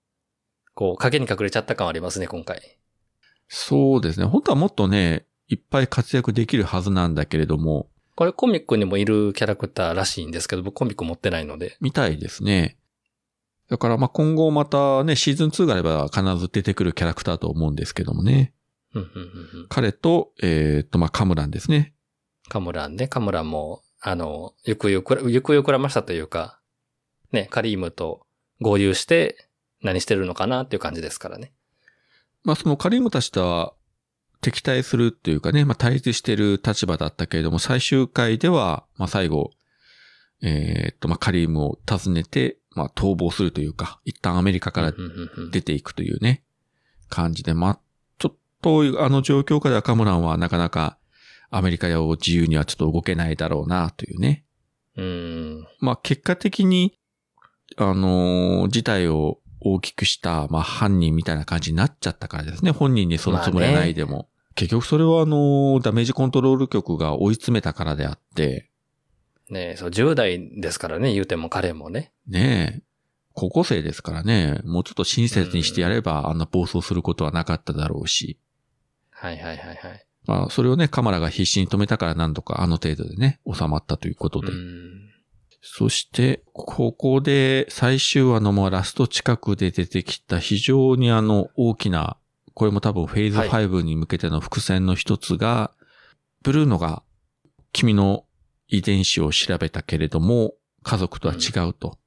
[0.74, 2.78] こう、影に隠れちゃった感ありますね、今回。
[3.48, 4.26] そうですね。
[4.26, 11.78] 本当はもっとね、いっぱい活躍できるはずなんだけれども、これコミックにもいるキャラクターらしいんですけど、僕コミック持ってないので。
[11.82, 12.78] みたいですね。
[13.70, 18.54] だからまあ今後またね、シーズン2があれば必ず出てくるキャラクターと思うんですけどもね。
[18.94, 21.94] うんうんうんうん彼と、えっ、とまあカムランですね。
[22.48, 26.60] カムランね、カムランも、あの、ゆくゆく、ゆくゆくらましたというか、
[27.32, 28.26] ね、カリームと
[28.62, 29.50] 合流して
[29.82, 31.52] 何してるのかなっていう感じですからね。
[32.44, 33.74] まあそのカリームたちとは
[34.46, 39.50] 敵対するっていうかね、まあ対立してる立場だったけれども、最終回では、まあ最後、
[40.44, 44.94] えっ、とまあカリームを訪ねて、まあ逃亡するというか、一旦アメリカから
[45.52, 46.44] 出ていくというね、
[47.10, 47.80] 感じで、まあ、
[48.20, 51.00] ちょっとあの状況下ではカムランはなかなか
[51.50, 54.46] アメリカを自由にはちょっと動けないだろうなというね。
[54.96, 55.68] うーん。
[55.80, 57.00] まあ結果的に、
[57.78, 62.70] あのー事態を大きくした、まあ犯人みたいな感じになっちゃったからですね。
[62.70, 64.30] 本人にそのつもりはないでも。
[64.56, 68.70] 結局それはあのーダメージコントロール局が追い詰めたからであって、
[69.50, 72.12] ねそう、10代ですからね、言うても彼もね。
[72.28, 72.84] ねえ、
[73.34, 78.40] 高校生ですからね、もうちょっと親切にしてやればあんな暴走することはなかっただろうし。
[79.12, 80.06] はいはいはいはい。
[80.26, 84.52] まあ、それをね、カマラが必死に止めたから何とかあの程度でね、収まったということで。
[85.62, 92.18] そして、ここで最終話のラスト近くで出てきた非常にあの大きな、
[92.56, 95.72] これも多分フェーズはい5に向けての伏線の一つが、
[96.42, 97.04] ブルーノが
[97.74, 98.26] 君の
[98.70, 102.00] 遺伝子を調べたけれども、家族とは違うと。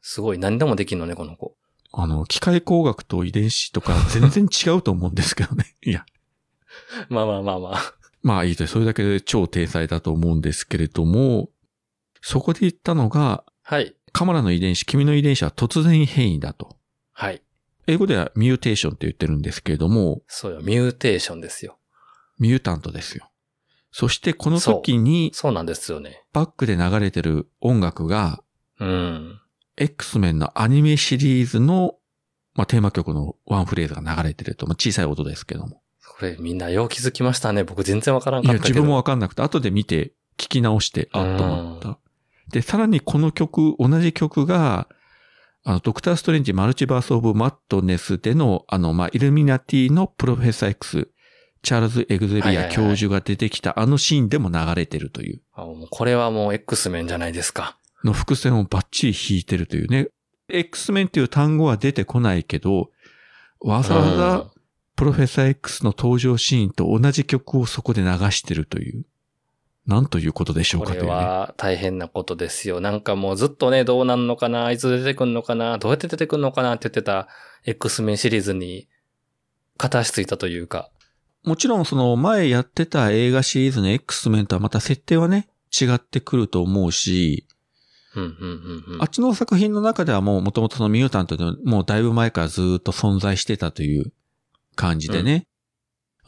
[0.00, 1.56] すごい、何でもできんのね、この子。
[1.92, 5.74] あの、機械工学と遺伝子とか全然違うと思うんですけどね。
[5.84, 6.06] いや、
[7.08, 7.94] まあまあまあまあ。
[8.22, 11.50] まあいいと、それだけで超天才だと思うんですけれども、
[12.20, 13.96] そこで言ったのが、はい。
[14.12, 16.76] カマラの遺伝子、君の遺伝子は突然変異だと。
[17.12, 17.42] はい。
[17.88, 21.78] 英語ではミューテーションって言ってるんですけれども、そうよ、ミューテーションですよ。
[22.38, 23.30] ミュータントですよ。
[23.90, 26.22] そしてこの時にそうなんですよね。
[26.34, 28.42] バックで流れてる音楽が、
[28.78, 29.40] うん。
[29.78, 31.94] X メンのアニメシリーズの、
[32.54, 35.80] まあ、テーマ曲のワンフレーズが流れてると、まあ、小さい音ですけども。
[36.06, 37.64] これみんなよう気づきましたね。
[37.64, 38.74] 僕全然わからんいや、かったけど。
[38.74, 41.98] 自分もわかんなくて、後で見て聞き直して、あと思った。
[42.50, 44.88] で、さらにこの曲、同じ曲が、
[45.68, 51.10] あの、ドクターストレンジマルチバースオブマットネスでの、あの、まあ、イルミナティのプロフェッサー X、
[51.60, 57.76] チャールズ・エグゼリアはいはいはい教授が出てきたあのシーンでも流れてるという、あもうこれはもう X メンじゃないですか。
[58.02, 60.08] の伏線をバッチリ弾いてるというね。
[60.48, 62.88] X メンっていう単語は出てこないけど、
[63.60, 64.50] わざわざ
[64.96, 69.04] プロフェッサー X の登場シーンと同じ曲をそこで流してるという。
[69.88, 71.16] なんということでしょうこれかというね。
[71.16, 72.80] は大変なことですよ。
[72.80, 77.26] なんかもうずっとね、どうなんのかな、いつ出てくんのかな、どうやって出てくんのかなって言ってた
[77.64, 78.86] X メンシリーズに
[79.78, 80.90] 片足ついたというか。
[81.42, 87.46] もちろんその前やってた映画シリーズの X メンとはまた設定はね、違ってくると思うし、
[88.14, 88.46] うんうんう
[88.90, 94.12] んうんあっちの作品の中ではもう元々そのミュータントでもうだいぶ前からずっと存在してたという
[94.74, 95.47] 感じでね、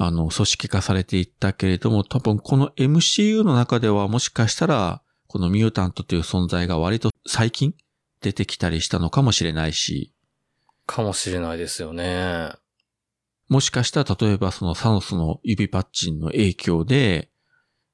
[0.02, 7.74] あの、組織化されていったけれども、多分この MCU の中ではもしかしたら、このミュータントという存在が割と最近
[8.22, 10.14] 出てきたりしたのかもしれないし、
[10.86, 12.50] かもしれないですよね。
[13.50, 17.28] もしかしたら例えばそのサノスの指パッチンの影響で、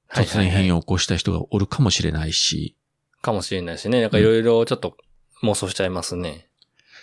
[0.09, 2.77] 突然変異を起こした人がおるかもしれないし、
[3.21, 4.01] かもしれないしね。
[4.01, 4.97] なんかいろいろちょっと
[5.43, 6.49] 妄想しちゃいますね。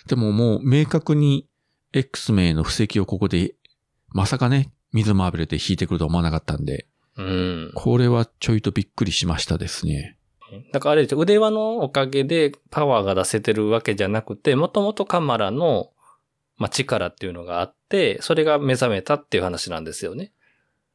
[0.06, 1.46] でももう明確に
[1.92, 3.54] X 名の布石をここで、
[4.08, 6.86] まさかね、水マーベルで引いてくるとは思わなかったんで、
[7.16, 7.72] うん。
[7.74, 10.16] これはちょいとびっくりしましたですね。
[10.72, 15.90] だからあれですよ腕輪のおかげでパワーが出せてるわけじゃなくて、もともとカマラの、
[16.56, 20.32] まあ、力っていうのがあって、それが目覚めたっていう話なんですよね。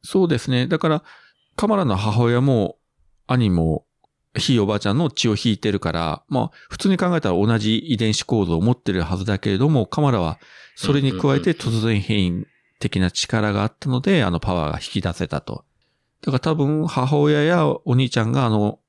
[0.02, 0.66] そうですね。
[0.66, 1.04] だから、
[1.56, 2.78] カマラの母親も、
[3.26, 3.84] 兄も、
[4.38, 10.38] ひいおばあちゃんの血を引いてるから、まあ、普通に考えたら同じ遺伝子構造を持ってるはずだけれども、カマラは、
[10.76, 12.46] それに加えて突然変異
[12.80, 15.64] 的な力があったので、あのパワーが引き出せたと。
[16.22, 18.80] だから多分、母親やお兄ちゃんがあの、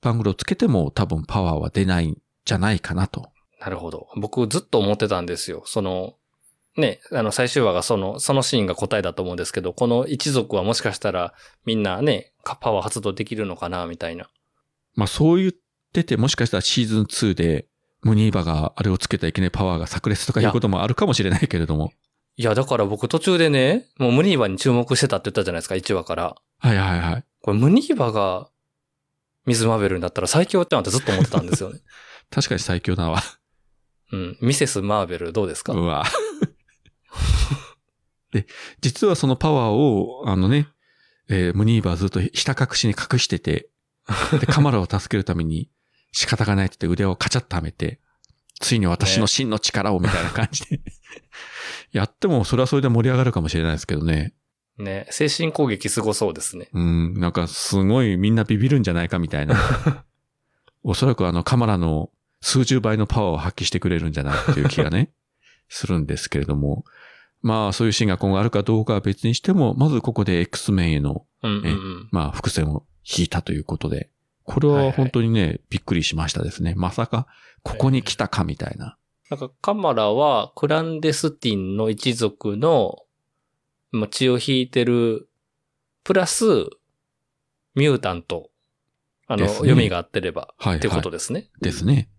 [0.00, 3.30] バングルをつけても多分パワーは出ないんじゃないかなと。
[3.60, 4.08] なるほど。
[4.16, 5.62] 僕ずっと思ってたんですよ。
[5.66, 6.14] その、
[6.76, 11.34] ね、あの最終話がその、そのシーンが答えだと思うんですけど、この一族はもしかしたら
[11.64, 14.28] みんなね、パワー発動できるのかな、みたいな。
[14.94, 15.52] まあそう言っ
[15.92, 17.66] てて、もしかしたらシーズン2で、
[18.02, 21.92] ムニーバがあれをつけたらいけないパワーが炸裂とかいうこともあるかもしれないけれども。
[22.36, 26.34] いや、だから僕途中でね、もうムニーバに注目してたって言ったじゃないですか、1話から。
[26.58, 27.24] はいはいはい。
[27.42, 28.48] これムニーバが
[29.46, 31.80] 水マーベルになったら最強ってなってずっと思ってたんですよね。
[32.30, 33.22] 確かに最強だわ。
[34.12, 34.38] うん。
[34.40, 35.72] ミセスマーベルどうですか？
[35.74, 36.04] うわ。
[38.32, 38.46] で、
[38.80, 40.68] 実はそのパワーを、あのね、
[41.28, 43.68] えームニーバーはずっとひた隠しに隠してて、
[44.40, 45.70] で、カマラを助けるために
[46.12, 48.00] 仕方がないって言って腕をカチャッとはめて、
[48.60, 50.80] ついに私の真の力をみたいな感じで、
[51.92, 54.34] やってもそれはそれで盛り上がるかもしれないですけどね。
[54.78, 56.68] ね、精神攻撃すごそうですね。
[56.72, 59.56] うん、なんかすごいみんなビビるんじゃないかみたいな。
[60.82, 65.12] おそらくあのカマラの数十倍のパワーを発揮してくれるんじゃないかという気がね、
[65.68, 66.84] するんですけれども。
[67.42, 72.08] まあそういうシーンが今後あるかどうかは別にしても、まずここで X メンへの、うんうんうん。
[72.10, 74.10] まあ伏線を引いたということで、
[74.44, 76.74] これは本当にね、びっくりしましたですね。
[76.76, 77.26] まさか
[77.62, 78.96] ここに来たかみたいな。
[79.32, 82.98] なんかカマラはクランデスティンの一族の
[83.92, 85.26] まあ血を引いてる、
[86.04, 86.44] プラス、
[87.74, 88.50] ミュータント。
[89.28, 90.52] あの、ね読みが合ってれば。
[90.58, 91.02] はい、ってこはい。
[91.02, 91.48] とですね。
[91.62, 92.10] ですね。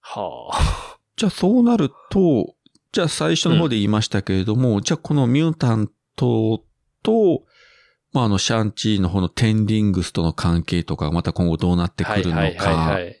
[0.00, 0.98] はあ。
[1.16, 2.54] じゃあそうなると、
[2.92, 6.64] じゃあ最初の方で言いましたけれども、じゃあこのミュータント
[7.02, 7.44] と、
[8.14, 12.38] まああのシャンチーの方のテンリングスとの関係とか、また今後どうなってくるのか。
[12.38, 13.19] はいはいはいはい。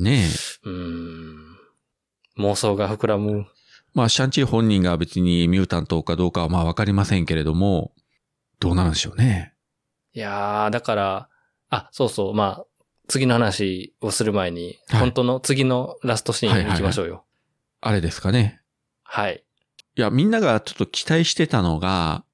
[0.00, 0.26] ねえ。
[0.64, 1.56] うーん。
[2.38, 3.46] 妄想が膨らむ。
[3.92, 7.92] まあシャンチー本人が別にミュータントかどうかはまあわかりませんけれども、
[8.60, 9.54] どうなるんでしょうね。
[10.14, 11.28] いやー、だから、
[11.68, 12.66] あ、そうそう、まあ、
[13.08, 17.24] 次の話をする前に、はい本当の次のラストシーンに行きましょうよ。
[17.80, 18.60] あれですかね。
[19.02, 19.44] はい。
[19.96, 22.24] いや、みんながちょっと期待してたのが、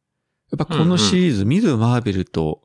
[0.53, 2.63] やっぱこのシリーズ、ミズ・マーベルと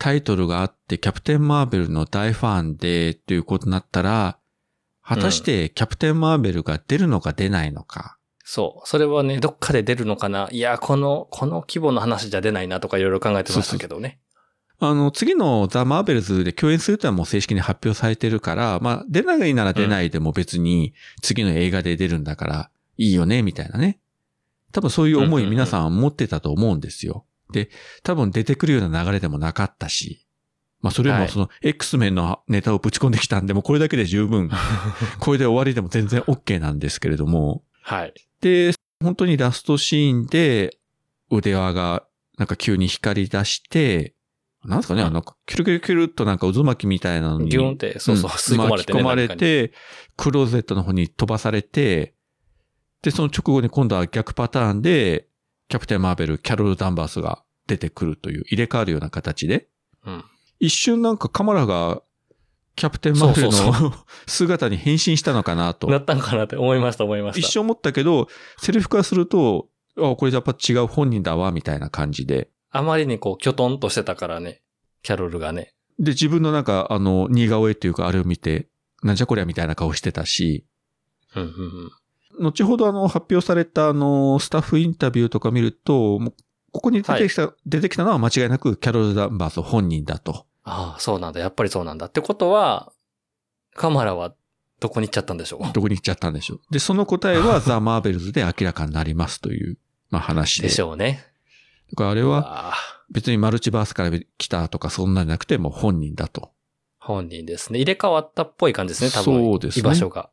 [0.00, 4.38] タイトルがあって、キャプテン・マーベルの大ファンで、ということになったら、
[5.02, 8.16] 果たしてキャプテン・マーベルが出るのか出ないのか？
[8.42, 8.88] そう。
[8.88, 10.48] それはね、どっかで出るのかな？
[10.50, 14.18] いや、この、この規模の話じゃ出ないなとかいろいろ考えてましたけどね。
[14.78, 24.00] あの、次のザ・マーベルズで共演するとはもう正式に発表されてるから、まあ、出ないなら出ないでも別に次の映画で出るんだからいいよね、みたいなね。
[24.72, 27.26] 多分そういう思い皆さん持ってたと思うんですよ。
[27.50, 27.70] で、
[28.02, 30.26] 多分出てくるような流れでもなかったし。
[30.80, 34.50] まあそれもその X メンのネタをぶち込んできたんで、もうこれだけで十分、
[35.20, 37.62] これで終わりでも全然 OK なんですけれども。
[37.82, 38.14] はい。
[38.40, 38.72] で、
[39.02, 40.78] 本当にラストシーンで
[41.30, 42.04] 腕輪が
[42.38, 44.14] なんか急に光り出して、
[44.64, 47.48] なんですかね、あの、キュルキュルキュルっとなんか渦巻きみたいなのに。
[47.48, 49.02] ギュンって、そうそう、ん吸い込まれてね。
[49.02, 49.72] 巻き込まれて、
[50.16, 52.14] クローゼットの方に飛ばされて、
[53.02, 55.28] で、その直後に今度は逆パターンで、
[55.70, 59.68] キャプテン・マーベル、キャロル・ダンバースが出てくるという、入れ替わるような形で、
[60.04, 60.24] うん。
[60.58, 62.02] 一瞬なんかカマラが、
[62.74, 63.94] キャプテン・マーベルの
[64.26, 65.86] 姿に変身したのかなと。
[65.86, 67.46] なったんかなって思いました、思いました。
[67.46, 68.26] 一瞬思ったけど、
[68.58, 72.50] セリフ化すると、あ、これやっぱ違う本人だわ、みたいな感じで。
[72.70, 74.62] あまりにこう、きょとんとしてたからね。
[75.04, 75.72] キャロルがね。
[76.00, 78.68] で、自分のなんか、あの、似顔絵っていうか、あれを見て、
[79.04, 80.66] なんじゃこりゃみたいな顔してたし、
[81.36, 81.52] うんうんう
[81.86, 81.90] ん。
[82.40, 86.34] 後ほどあの、発表されたあの、スタッフインタビューとか見ると、もう
[86.72, 90.46] ここに出てきた、出てきたのは間違いなくキャロル・ダンバース本人だと。
[90.64, 91.40] ああ、そうなんだ。
[91.40, 92.06] やっぱりそうなんだ。
[92.06, 92.92] ってことは、
[93.74, 94.34] カマラは
[94.80, 95.72] どこに行っちゃったんでしょう？
[95.72, 96.60] どこに行っちゃったんでしょう。
[96.72, 99.78] で、その答えは ザ・マーベルズで明らかになりますという、
[100.10, 100.68] まあ話で。
[100.68, 101.24] でしょうね。
[101.92, 102.74] だからあれは
[103.10, 106.52] 別にマルチバースから来たとかそんなんじゃなくて、もう本人だと。
[106.98, 107.78] 本人ですね。
[107.78, 109.44] 入れ替わったっぽい感じですね、多分。
[109.44, 110.30] そうですね居場所が。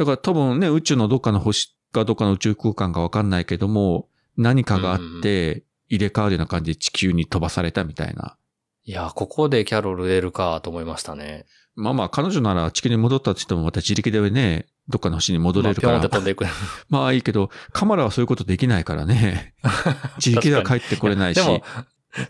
[0.00, 8.38] だから多分ね、宇宙のどっかの星かどっかの宇宙空間かわかんないけども、何かがあって、入れ替わるような感じで地球に飛ばされたみたいな。
[8.84, 11.44] いや、ここでキャロル出るかと思いましたね。
[11.74, 16.08] まあまあ、彼女なら地球に戻ったとしてもまた自力でね、どっかの星に戻れるからまあ。
[16.08, 16.46] 飛んでいく。
[16.88, 19.52] まあいいけど、カマラはそういうことできないからね。
[20.16, 21.36] 自力では帰ってこれないし。
[21.36, 21.62] でも、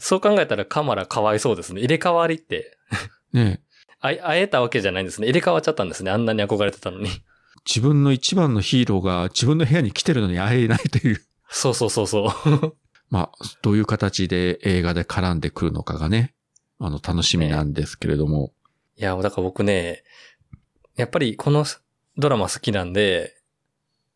[0.01, 1.83] そう考えたらカマラかわいそうですね。
[1.83, 2.77] 入れ替わりって、
[3.33, 3.63] ね、
[4.01, 5.29] あ会えたわけじゃないんですね。
[5.29, 6.11] 入れ替わっちゃったんですね。
[6.11, 7.11] あんなに憧れてたのに。
[7.67, 11.23] 自分の一番のヒーローが自分の部屋に来てるのに会えないという。
[11.49, 12.77] そうそうそうそう。
[13.11, 16.35] まあ、どういう形で映画で絡んでくるのかがね、
[16.79, 18.53] あの、楽しみなんですけれども。
[18.97, 20.05] いや、だから僕ね、
[20.97, 21.65] やっぱりこの
[22.17, 23.35] ドラマ好きなんで、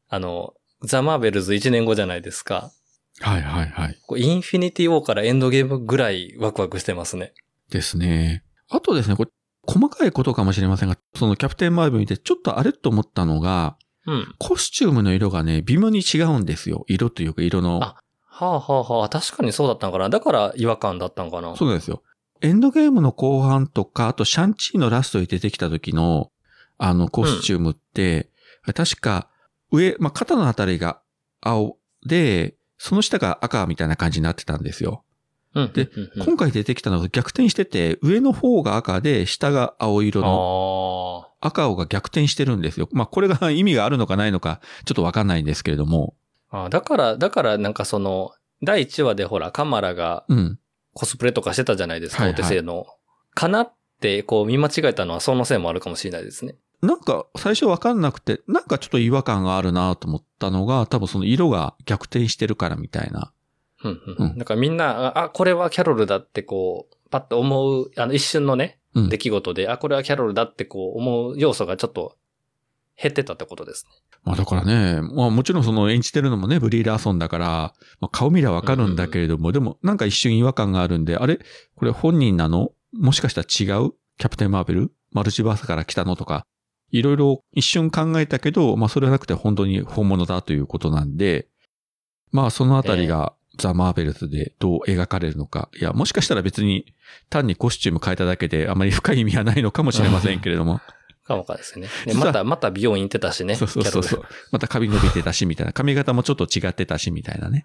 [0.09, 2.73] あの、ザ・マーベルズ1年後じゃないですか。
[3.21, 3.99] はいはいはい。
[4.17, 7.33] インフィニティ・ウォーからエンドゲームぐらいワクワクしてますね。
[7.71, 8.45] ですね。
[8.69, 9.31] あとですね、これ、
[9.67, 14.35] 細かいことかもしれませんが、そのキャプテンマーベル見てちょっとあれと思ったのが、うん。
[14.39, 16.85] コスチュームの色がね、微妙に違うんですよ。
[16.89, 17.83] 色というか色の。
[17.83, 17.97] あ
[18.27, 20.09] はあはあはあ、確かにそうだったんかな。
[20.09, 21.55] だから違和感だったんかな。
[21.57, 22.03] そうですよ。
[22.41, 26.31] エンドゲームの後半とか、あとシャンチーのラストに出てきた時の、
[26.77, 28.31] あの、コスチュームって、
[28.75, 29.29] 確か、
[29.71, 31.01] 上、まあ、肩のあたりが
[31.41, 35.05] 青で、その下が赤みたいな感じになってたんですよ。
[35.55, 35.73] うん。
[35.73, 42.89] でうんうんうん今回出てきたのが逆転してて、上の方が赤で、下が青色の、あ赤青が逆転してるんですよ。
[42.93, 46.15] まあ、これが意味があるのかないのか、ちょっとわかんないんですけれども。
[46.51, 46.69] あ。
[46.71, 48.33] だから、だからなんかその、
[48.63, 50.59] 第1話でほら、カマラがうん。
[50.95, 52.87] コスプレとかしてたじゃないですか、はいはいお手製の。
[53.35, 56.57] かなって、こう見間違えたのはそのせいもあるかもしれないですね。
[56.83, 63.33] なんか、最初わかんなくて、なんかちょっと違和感があるなと思ったのが、多分その色が逆転してるからみたいな。
[63.85, 64.31] うんうん。
[64.31, 64.39] うん。
[64.39, 69.09] だからみんな、あ、あこれはキャロルだってこう、パッと思う、あの一瞬のね、うん。
[69.09, 72.17] 出来事で、あ、これはキャロルだってこう思う要素がちょっと
[73.01, 73.91] 減ってたってことですね。
[74.25, 81.41] まあだからね、まあもちろんその演じてるのもね、ブリー・ラーソンだから、まあ、顔見りゃわかるんだけれども、でもなんか一瞬違和感があるんで、あれ？
[81.77, 82.71] これ本人なの？
[82.93, 83.91] もしかしたら違う？
[84.17, 84.93] キャプテン・マーベル？
[85.13, 86.17] マルチバースから来たの？
[86.17, 86.47] とか、
[86.91, 91.49] いろいろ一瞬考えたけど、まあそれはなくて本当に本物だということなんで、
[92.31, 95.69] まあそのあたりがザ・マーベルズでどう描かれるのか。
[95.79, 96.95] いや、もしかしたら別に
[97.31, 100.81] 単にコスチューム変えただけであまり深い意味はないのかもしれませんけれども。
[101.25, 101.89] かもかですね。
[102.15, 103.55] また、また美容院行ってたしね。
[103.55, 104.25] そうそうそうそう。
[104.53, 105.73] また髪伸びてたし、みたいな。
[105.73, 107.65] 髪型もちょっと違ってたし、みたいなね。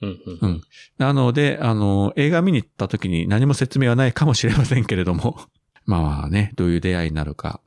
[0.00, 0.08] ル。
[0.08, 0.60] うんうんううんん。
[0.98, 5.40] なので、あの、映画見に行った時に何も説明はないかもしれませんけれども。
[5.86, 7.60] まあね、どういう出会いになるか。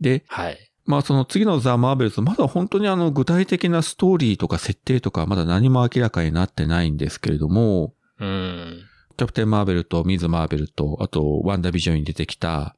[0.00, 0.67] で、はい。
[0.88, 8.80] まあその次のザ・マーベルズ、まだ本当にあの具体的なストーリーとか設定とかまだ何も明らかになってないんですけれども、うん。
[9.18, 12.74] キャプテン・マーベルとミズ・マーベルと、あとワンダ・ビジョンに出てきた、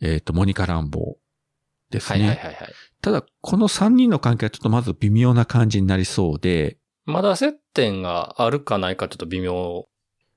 [0.00, 2.20] えっ、と、モニカ・ランボーですね。
[2.20, 2.72] はいはいはいはい。
[3.02, 9.86] ただ、この3人の関係はちょっとまず微妙な感じになりそうで、まだ接点があるかないかちょっと微妙。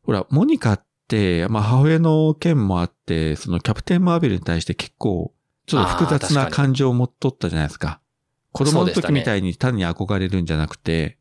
[0.04, 5.34] ほら、モニカって、まあ母親の件もあって、そのキャプテン・マーベルに対して結構、
[5.66, 8.02] ちょっと複雑な感情を持っとったじゃないですか。
[8.52, 11.18] 子供の時みたいに単に憧れるんじゃなくて、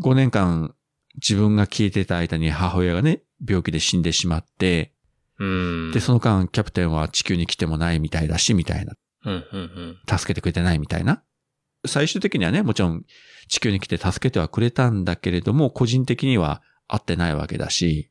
[0.00, 0.74] 5年間
[1.14, 4.92] 自分が消えてた間に母親がね、病気で死んでしまって、
[5.38, 5.92] うん。
[5.92, 8.94] で、その間キャプテンは地球に来てもないみたいだし、みたいな。
[9.24, 9.60] うんうん
[10.08, 10.18] うん。
[10.18, 11.22] 助けてくれてないみたいな。
[11.86, 13.04] 最終的にはね、もちろん
[13.48, 18.10] 地球に来て助けてはくれたんだけれども、個人的には会ってないわけだし、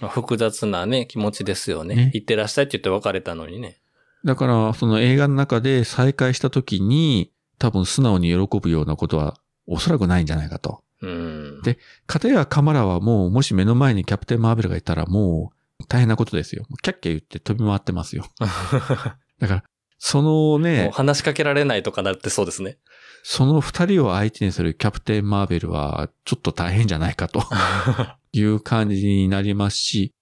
[0.00, 1.94] まあ、複雑なね、気持ちですよね。
[1.94, 3.79] ね行ってらっしゃいって言って別れたのにね。
[4.24, 10.82] だからその映画の中で再会した時に、多分素直に喜ぶようなことはおそらくないんじゃないかと。
[11.02, 11.62] うん。
[11.62, 16.64] で片やカマラはもう、もし目の前にキャプテン・マーベルがいたらもう大変なことですよ。
[16.82, 18.26] キャッキャ言って飛び回ってますよ。
[19.38, 19.64] だから、
[19.98, 22.78] そのね、話しかけられないとかなってそうですね。
[23.22, 27.42] その二人を相手にするキャプテン・マーベルはちょっと大変じゃないかと。
[28.32, 30.19] いう感じになりますし、え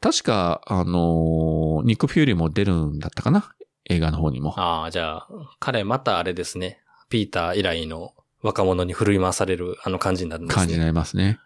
[0.00, 3.52] 確か、あのーニック・フューリーも出るんだったかな？
[3.88, 4.54] 映画の方にも。
[4.60, 5.28] ああ、じゃあ、
[5.58, 6.80] 彼またあれですね。
[7.08, 8.12] ピーター以来の
[8.42, 10.60] 若者に振り回されるあの感じになるんですね。
[10.60, 11.38] 感じになりますね。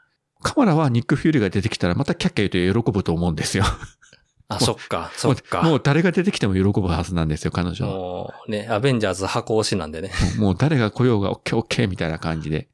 [0.43, 3.65] カマラはニック・フューリーが出てきたらまたキャッキャ言うと喜ぶと思うんですよ。
[4.49, 5.63] あ、そっか、そっか。
[5.63, 7.93] もうもう誰が出てきても喜ぶはずなんですよ、彼女は。
[7.95, 10.11] もうね、アベンジャーズ箱推しなんでね。
[10.39, 12.69] もう誰が来ようがオッケーオッケーみたいな感じで。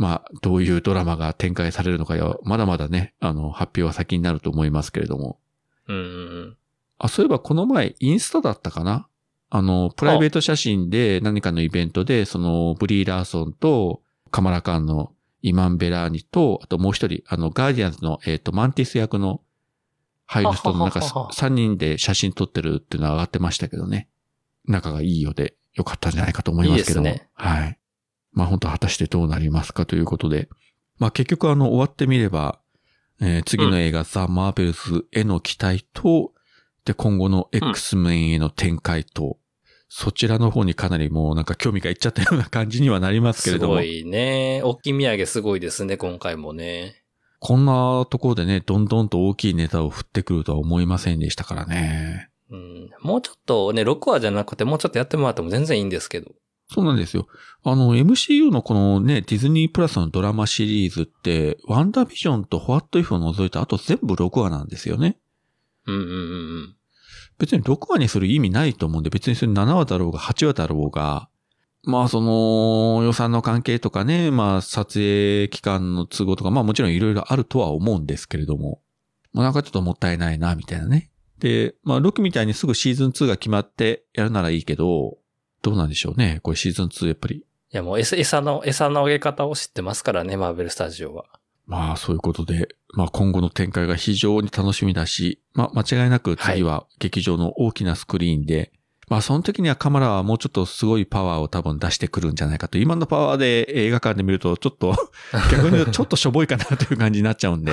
[0.00, 5.38] まあ、どういうドラマが展開されるのかや、まだまだね、あの、発表は先になると思いますけれども。
[5.88, 6.06] うんうんう
[6.52, 6.56] ん。
[6.96, 9.08] あ、そういえばこの前、インスタだったかな？
[9.50, 14.00] あの、プライベート写真で何かのイベントで、その、ブリー・ラーソンと、
[14.30, 15.12] カマラカンの
[15.42, 19.42] イマン・ベラーニと、あともう一人、あの、ガーディアンズの、えっ、と、マンティス役の
[20.26, 24.08] 俳優の人のなんかはははは3人で写真撮ってるっていうのは上がってましたけどね。
[24.64, 27.08] 仲がいいようでよかったんじゃないかと思いますけども。
[27.08, 27.78] いいですねはい。
[28.32, 30.48] まあ本当果たしてどうなりますかということで。
[30.98, 32.60] まあ結局あの終わってみれば、
[33.20, 36.32] えー次の映画、ザ・マーベルズへの期待と、
[36.84, 39.38] で、今後の X メンへの展開と、
[39.88, 43.74] そちらの方にかなりもうなんか興味がいっちゃったような感じにはなりますけれども。
[43.74, 44.62] すごいね。
[44.62, 47.02] 大きい土産すごいですね、今回もね。
[47.40, 52.28] こんなところでね、どんどんと大きいネタを振ってくるとは思いませんでしたからね。
[52.50, 52.90] うん。
[53.00, 56.32] もうちょっとね、6話じゃなくてもうちょっとやってもらっても全然いいんですけど。
[56.72, 57.26] そうなんですよ。
[57.64, 65.18] あの、MCU のこのね、ディズニープラスのドラマシリーズって、ワンダービジョンとホワットイフを除いてあと全部6話なんですよね。
[65.86, 66.14] うんうんうんう
[66.68, 66.76] ん。
[67.38, 71.28] 別に6話にする意味ないと思うんで、別にそれ7話だろうが8話だろうが、
[71.82, 78.80] まあその予算の関係とかね、まあ撮影期間の都合とか、まあもちろんいろいろあるとは思うんですけれども、
[79.32, 81.10] まあなんかちょっともったいないな、みたいなね。
[81.38, 85.16] で、まあ6みたいにすぐシーズン2が決まってやるならいいけど、
[85.62, 86.40] どうなんでしょうね。
[86.42, 87.36] これシーズン2やっぱり。
[87.36, 91.26] いやもう餌餌の、餌の上げ方を知ってますからね、マーベルスタジオは。
[91.66, 98.72] まあそういうことで、まあ今後の展開が非常に楽しみだし、まあ間違いなく次は劇場の大きなスクリーンで、
[99.08, 102.78] まあその時にはカマラはもうちょっとすごいパワーを多分出してくるんじゃないかと。
[102.78, 104.96] 今のパワーで映画館で見るとちょっと、
[105.52, 107.72] 逆にちょっとしょぼいかなという感じになっちゃうんで、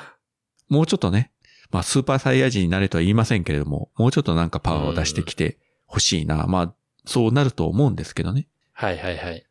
[0.70, 1.30] もうちょっとね、
[1.70, 6.46] まあスーパーサイヤ人になれとは言いませんけれども、もうちょっとなんかパワーを出してきてほしいな。
[6.46, 6.74] まあ
[7.04, 8.46] そうなると思うんですけどね。
[8.72, 9.44] はいはいはい。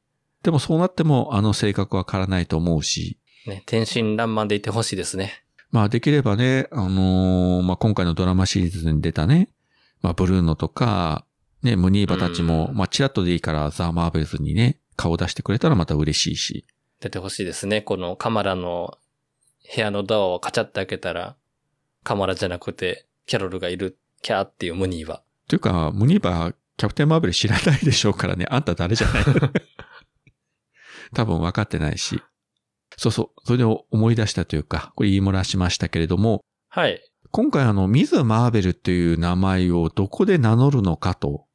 [0.43, 5.43] でもそうなってもあの性格は変わらないと思うし、ね、天真爛漫でいてほしいですね。
[5.71, 9.49] まあできればね、あのーまあ今回のドラマシリーズに出たね、
[10.01, 11.25] まあブルーノとか、
[11.61, 16.65] ね、ムニーバたちも、うんまあチラッとでいいからザ・マーベルズにね、顔出してくれたらまた嬉しいし。
[16.99, 17.81] 出てほしいですね。
[17.81, 18.97] このカマラの
[19.75, 21.35] 部屋のドアをカチャって開けたら、
[22.03, 25.21] カマラじゃなくて、キャロルがいる、キャーっていうムニーは。
[25.47, 29.23] というか、ムニーバキャプテン・マーベル知らないでしょうからね、 あんた誰じゃない？
[31.13, 32.21] 多分分かってないし。
[32.97, 37.01] そうそう、それで思い出したというか、これ言い漏らしましたけれども、はい。
[37.31, 41.45] 今回あの、ミズ・マーベルっていう名前をどこで名乗るのかと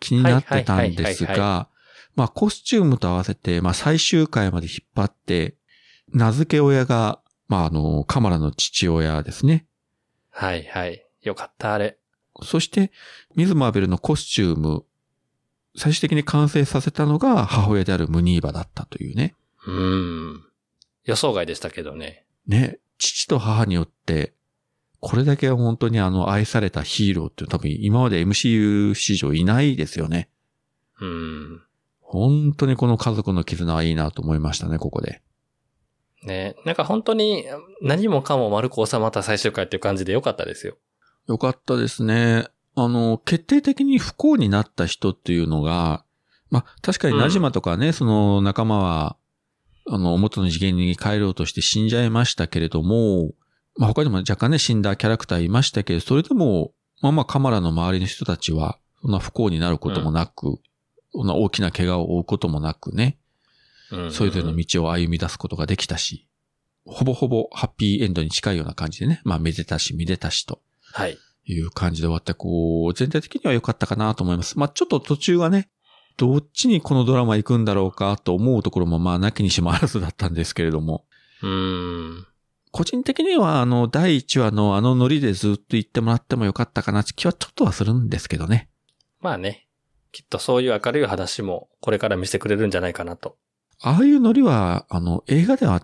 [0.00, 1.68] 気になってたんですが、
[2.14, 5.56] まあコスチュームと合わせて、まあ最終回まで引っ張って、
[6.12, 9.66] 名付け親が、まああの、カマラの父親ですね。
[10.30, 11.04] はいはい。
[11.22, 11.97] よかった、あれ。
[12.42, 12.92] そして、
[13.34, 14.84] ミズ・マーベルのコスチューム、
[15.76, 19.34] 最終的に完成させたのが母親であるムニーバだったというね。
[19.66, 20.44] うーん。
[21.04, 22.24] 予想外でしたけどね。
[22.46, 24.34] ね、父と母によって、
[25.00, 30.28] これだけ本当にあの愛されたヒーローって多分今まで MCU 史上いないですよね。
[31.00, 31.62] うーん。
[32.00, 35.22] 本当にこの家族の絆はいいなと思いましたね、ここで。
[36.24, 36.56] ね。
[36.64, 37.44] なんか本当に
[37.80, 40.76] 何もかも丸く収まった最終回っていう感じでよかったですよ。
[41.28, 42.46] よかったですね。
[42.74, 46.04] あの、決定的に不幸になった人っていうのが、
[46.50, 49.16] まあ、確かにナジマとかね、その仲間は、
[49.86, 53.32] あの、元の次元に帰ろうとして死んじゃいましたけれども、
[53.76, 56.72] まあ、他にも若干ね、死んだキャラクターいましたけど、それでも、
[57.02, 60.58] まあまあ、カマラの周りの人たちは、そんな不幸になることもなく、
[61.12, 63.18] そんな大きな怪我を負うこともなくね、
[63.90, 66.28] うんそれぞれの道を歩み出すことができたし、
[66.84, 70.60] ほぼほぼハッピーエンドに近いような感じでね、まあ、めでたし、めでたしと。
[70.98, 71.18] はい。
[71.44, 74.58] いう感じで終わって、こう、全体的には良かったかなと思います。
[74.58, 75.70] まあちょっと途中はね、
[76.16, 81.04] どっちにこのドラマ行くんだろうかと思うところもまあなきにしもあらずだったんですけれども、
[81.42, 82.26] うーん。
[82.72, 88.68] 個人的にはあの第1話のあのノリでずっと言ってもらってもよかったかなって気はちょっとはするんですけどね。
[89.20, 89.68] まあね。
[90.10, 93.36] きっとそういう明るい話もこれから見せてくれるんじゃないかなと。
[93.80, 95.82] ああいうノリは、あの映画では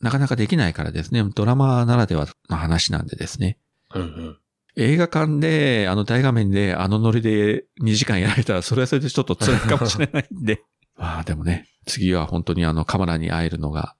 [0.00, 1.22] なかなかできないからですね。
[1.34, 3.58] ドラマならではの話なんでですね。
[3.94, 4.38] うんうん。
[4.76, 10.62] 映画館で、あの大画面であのノリで2時間やられたら、それはそれでちょっと辛いかもしれないんで。
[10.96, 13.94] まあでもね、次は本当にあのカマラに会えるのが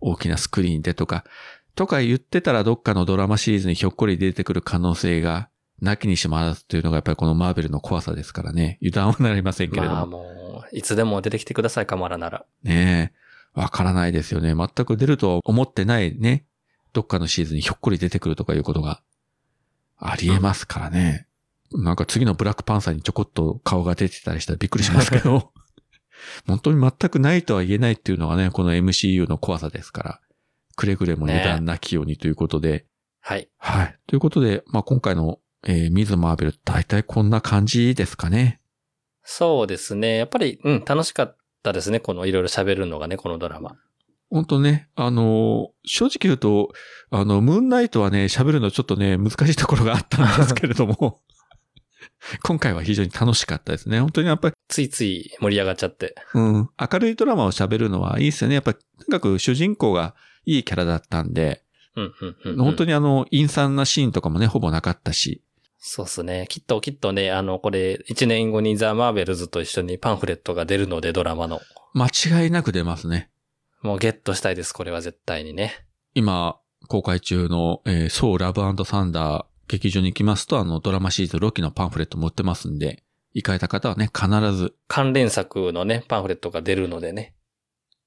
[0.00, 1.24] 大きなスクリーンでとか、
[1.74, 5.48] とか言ってたらどっかのドラマシリーズにひょっこり出てくる可能性が
[5.80, 8.78] なきにしもあらずというのがやっぱりこのマーベルの怖さですからね。
[8.82, 9.94] 油断はなりませんけれども。
[9.94, 12.44] まあもう、いつでも出てきてください、カマラなら。
[12.64, 13.60] ねえ。
[13.60, 14.54] わからないですよね。
[14.54, 16.46] 全く出るとは思ってないね。
[16.92, 19.02] どっかのシーズンにひょっこり出てくるとかいうことが。
[19.98, 21.26] ありえますからね。
[21.72, 25.52] なんか次のブラックパンサーにちょこっと顔が出てたりしたらびっくりしますけど、
[26.46, 30.20] 本当に全くないとは言えないっていうのがね、この MCU の怖さですから、
[30.76, 32.86] くれぐれも油断なきようにということで、
[33.20, 33.48] はい。
[33.58, 33.98] はい。
[34.06, 38.60] ということで、まあ今回の、えーミズ・マーベル、大体こんな感じですかね。
[39.24, 40.16] そうですね。
[40.16, 42.00] やっぱり、うん、楽しかったですね。
[42.00, 43.76] このいろいろ喋るのがね、このドラマ。
[44.30, 46.70] 本当ね、あのー正直言うと、
[47.10, 51.22] あの、ムーンナイトはね、喋るのちょっとね、難しいところがあったんですけれども、
[52.44, 54.00] 今回は非常に楽しかったですね。
[54.00, 56.14] 本当にやっぱり、ついつい盛り上がっちゃって。
[56.34, 58.54] うん、明るいドラマを喋るのはいいですよね。
[58.54, 60.14] やっぱり、とにかく主人公が
[60.44, 61.62] いいキャラだったんで、
[61.96, 62.56] うん、うん、うん。
[62.58, 62.88] 本当に。
[62.88, 65.42] にあの、陰惨なシーンとかもね、ほぼなかったし、
[65.80, 66.46] そうですね。
[66.48, 71.60] きっと、きっとね、あの、これ、1年後にザ・マーベルズと一緒にパンフレットが出るので、ドラマの。
[71.94, 73.30] 間違いなく出ますね。
[73.82, 75.86] もうゲットしたいです、これは絶対にね。
[76.14, 84.74] 今、公開中の、えー、ソーラブサンダー劇場に行きますと、あの、ドラマシリーズロキのパンフレット持ってますんで、行かれた方はね、必ず。
[84.88, 87.34] 関連作のね、パンフレットが出るのでね。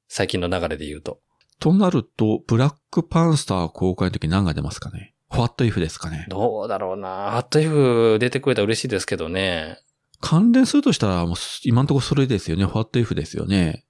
[0.07, 1.21] 最近の流れで言うと。
[1.59, 6.25] となると、ブラックパンサー公開の時何が出ますかね ?What if ですかね？
[6.27, 7.37] どうだろうな。
[7.37, 9.77] あと F 出てくれたら嬉しいですけどね。
[10.19, 12.65] 関連するとしたら、もう、今のところそれですよね。
[12.65, 13.85] What if ですよね。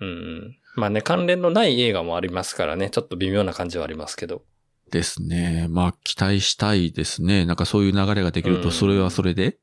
[0.00, 0.56] うんうん。
[0.76, 2.90] まあね、関連のない映画もありますからね。
[2.90, 4.42] ちょっと微妙な感じはありますけど。
[4.90, 5.66] ですね。
[5.68, 7.46] まあ、期待したいですね。
[7.46, 9.58] なんかそういう流れができると、うんそれはそれで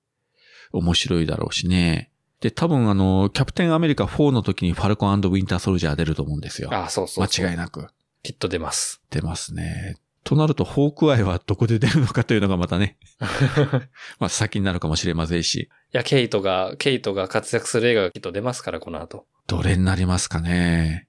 [0.71, 2.11] 面白いだろうしね。
[2.41, 6.69] で、多分あの、キャプテンアメリカ4の時にファルコンウィンターソルジャー出ると思うんですよ。
[6.73, 7.45] あそうそうそう。
[7.45, 7.87] 間違いなく
[8.23, 9.01] きっと出ます。
[9.11, 9.97] 出ますね。
[10.23, 12.97] となると、ホークアイはどこで出るのかというのがまたね、
[14.19, 19.25] まあ先になるかもしれませんし、いや、ケイトが、ケイトが活躍する映画がきっと出ますから、この後。
[19.47, 21.07] どれになりますかね？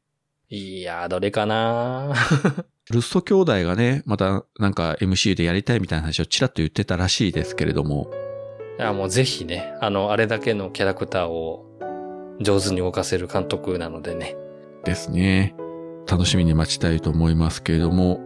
[0.48, 2.12] いやー、どれかな
[2.90, 8.10] ルッソ兄弟がね、またなんか MCU でやりたいみたいな話をちらっと言ってたらしいですけれども、
[8.78, 11.64] いや、もうぜひね、あの、あれだけのキャラクターを
[12.40, 14.36] 上手に動かせる監督なのでね。
[14.84, 15.54] ですね。
[16.10, 18.20] 楽しみに待ちたいと思いますけれども、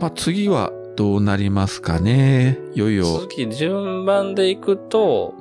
[0.00, 2.58] まあ次はどうなりますかね？
[2.74, 5.34] いよいよ、次、順番でいくと、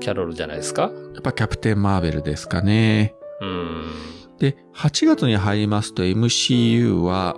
[0.00, 0.82] キャロルじゃないですか？
[1.14, 3.14] やっぱキャプテンマーベルですかね。
[3.40, 3.84] うん。
[4.38, 7.36] で、8月に入りますと MCU は、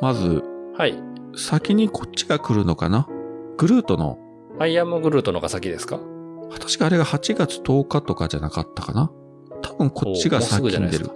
[0.00, 0.42] まず、
[0.76, 0.94] はい。
[1.36, 3.08] 先にこっちが来るのかな？
[3.56, 4.18] グルートの、
[4.58, 6.00] アイアムグルートのが先ですか？
[6.58, 9.10] 確かあれが8月10日とかじゃなかったかな？
[9.62, 11.10] 多分こっちが先に出る。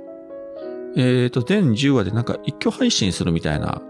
[0.96, 3.80] えっ、と、全10話でなんか一挙配信するみたいな、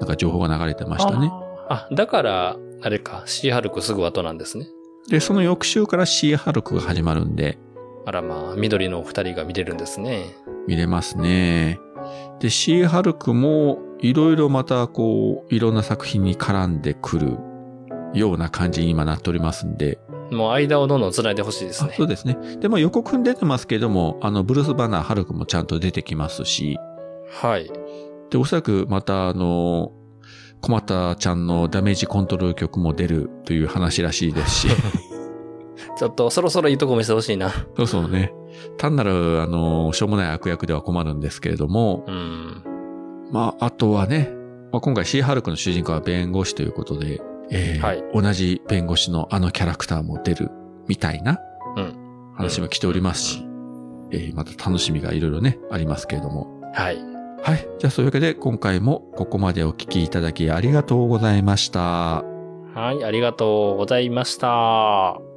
[0.00, 1.28] なんか情報が流れてましたね。
[1.30, 4.66] あーあ、だから、あれか、シーハルクすぐ後なんですね。
[5.08, 7.58] で、その翌週からシーハルクが始まるんで、
[8.08, 10.34] あらまあ、緑のお二人が見れるんですね。
[10.66, 11.78] 見れますね。
[12.40, 17.36] で、シーハルクも、いろいろまたこう、いろんな作品に絡んでくる
[18.14, 19.98] ような感じに今なっておりますんで、
[20.30, 22.04] もう間をどんどん繋いでほしいですねあそ。
[22.04, 22.38] うですね。
[22.60, 26.78] で、まあ予告に出てますけども、あの、ブルース・バナー・ハルクもちゃんと出てきますし、
[27.30, 27.70] はい。
[28.30, 29.92] で、おそらくまたあの、
[30.62, 34.68] 小俣ちゃんのダメージコントロール曲も出るという話らしいですし、
[35.96, 37.50] ちょっとそろそろいいとこ見せてほしいな。
[37.76, 38.32] そうそうね。
[38.76, 42.62] 単なる、あの、しょうもない悪役では困るんですけれども、うん。
[43.30, 44.30] まあ、あとはね、
[44.72, 50.50] まあ、今回シーハルクの主人公は弁護士ということで、えーはい同じ弁護士のあのキャラクターも出る
[50.86, 51.38] みたいな
[51.76, 53.46] うん話も来ておりますし、
[54.10, 56.60] えーまた楽しみがいろいろね、ありますけれども。
[56.74, 56.98] はい。
[57.42, 57.68] はい。
[57.78, 62.22] じゃあそういうわけで今回もここまでお聞きいただきありがとうございました。
[62.74, 65.27] はい、ありがとうございました。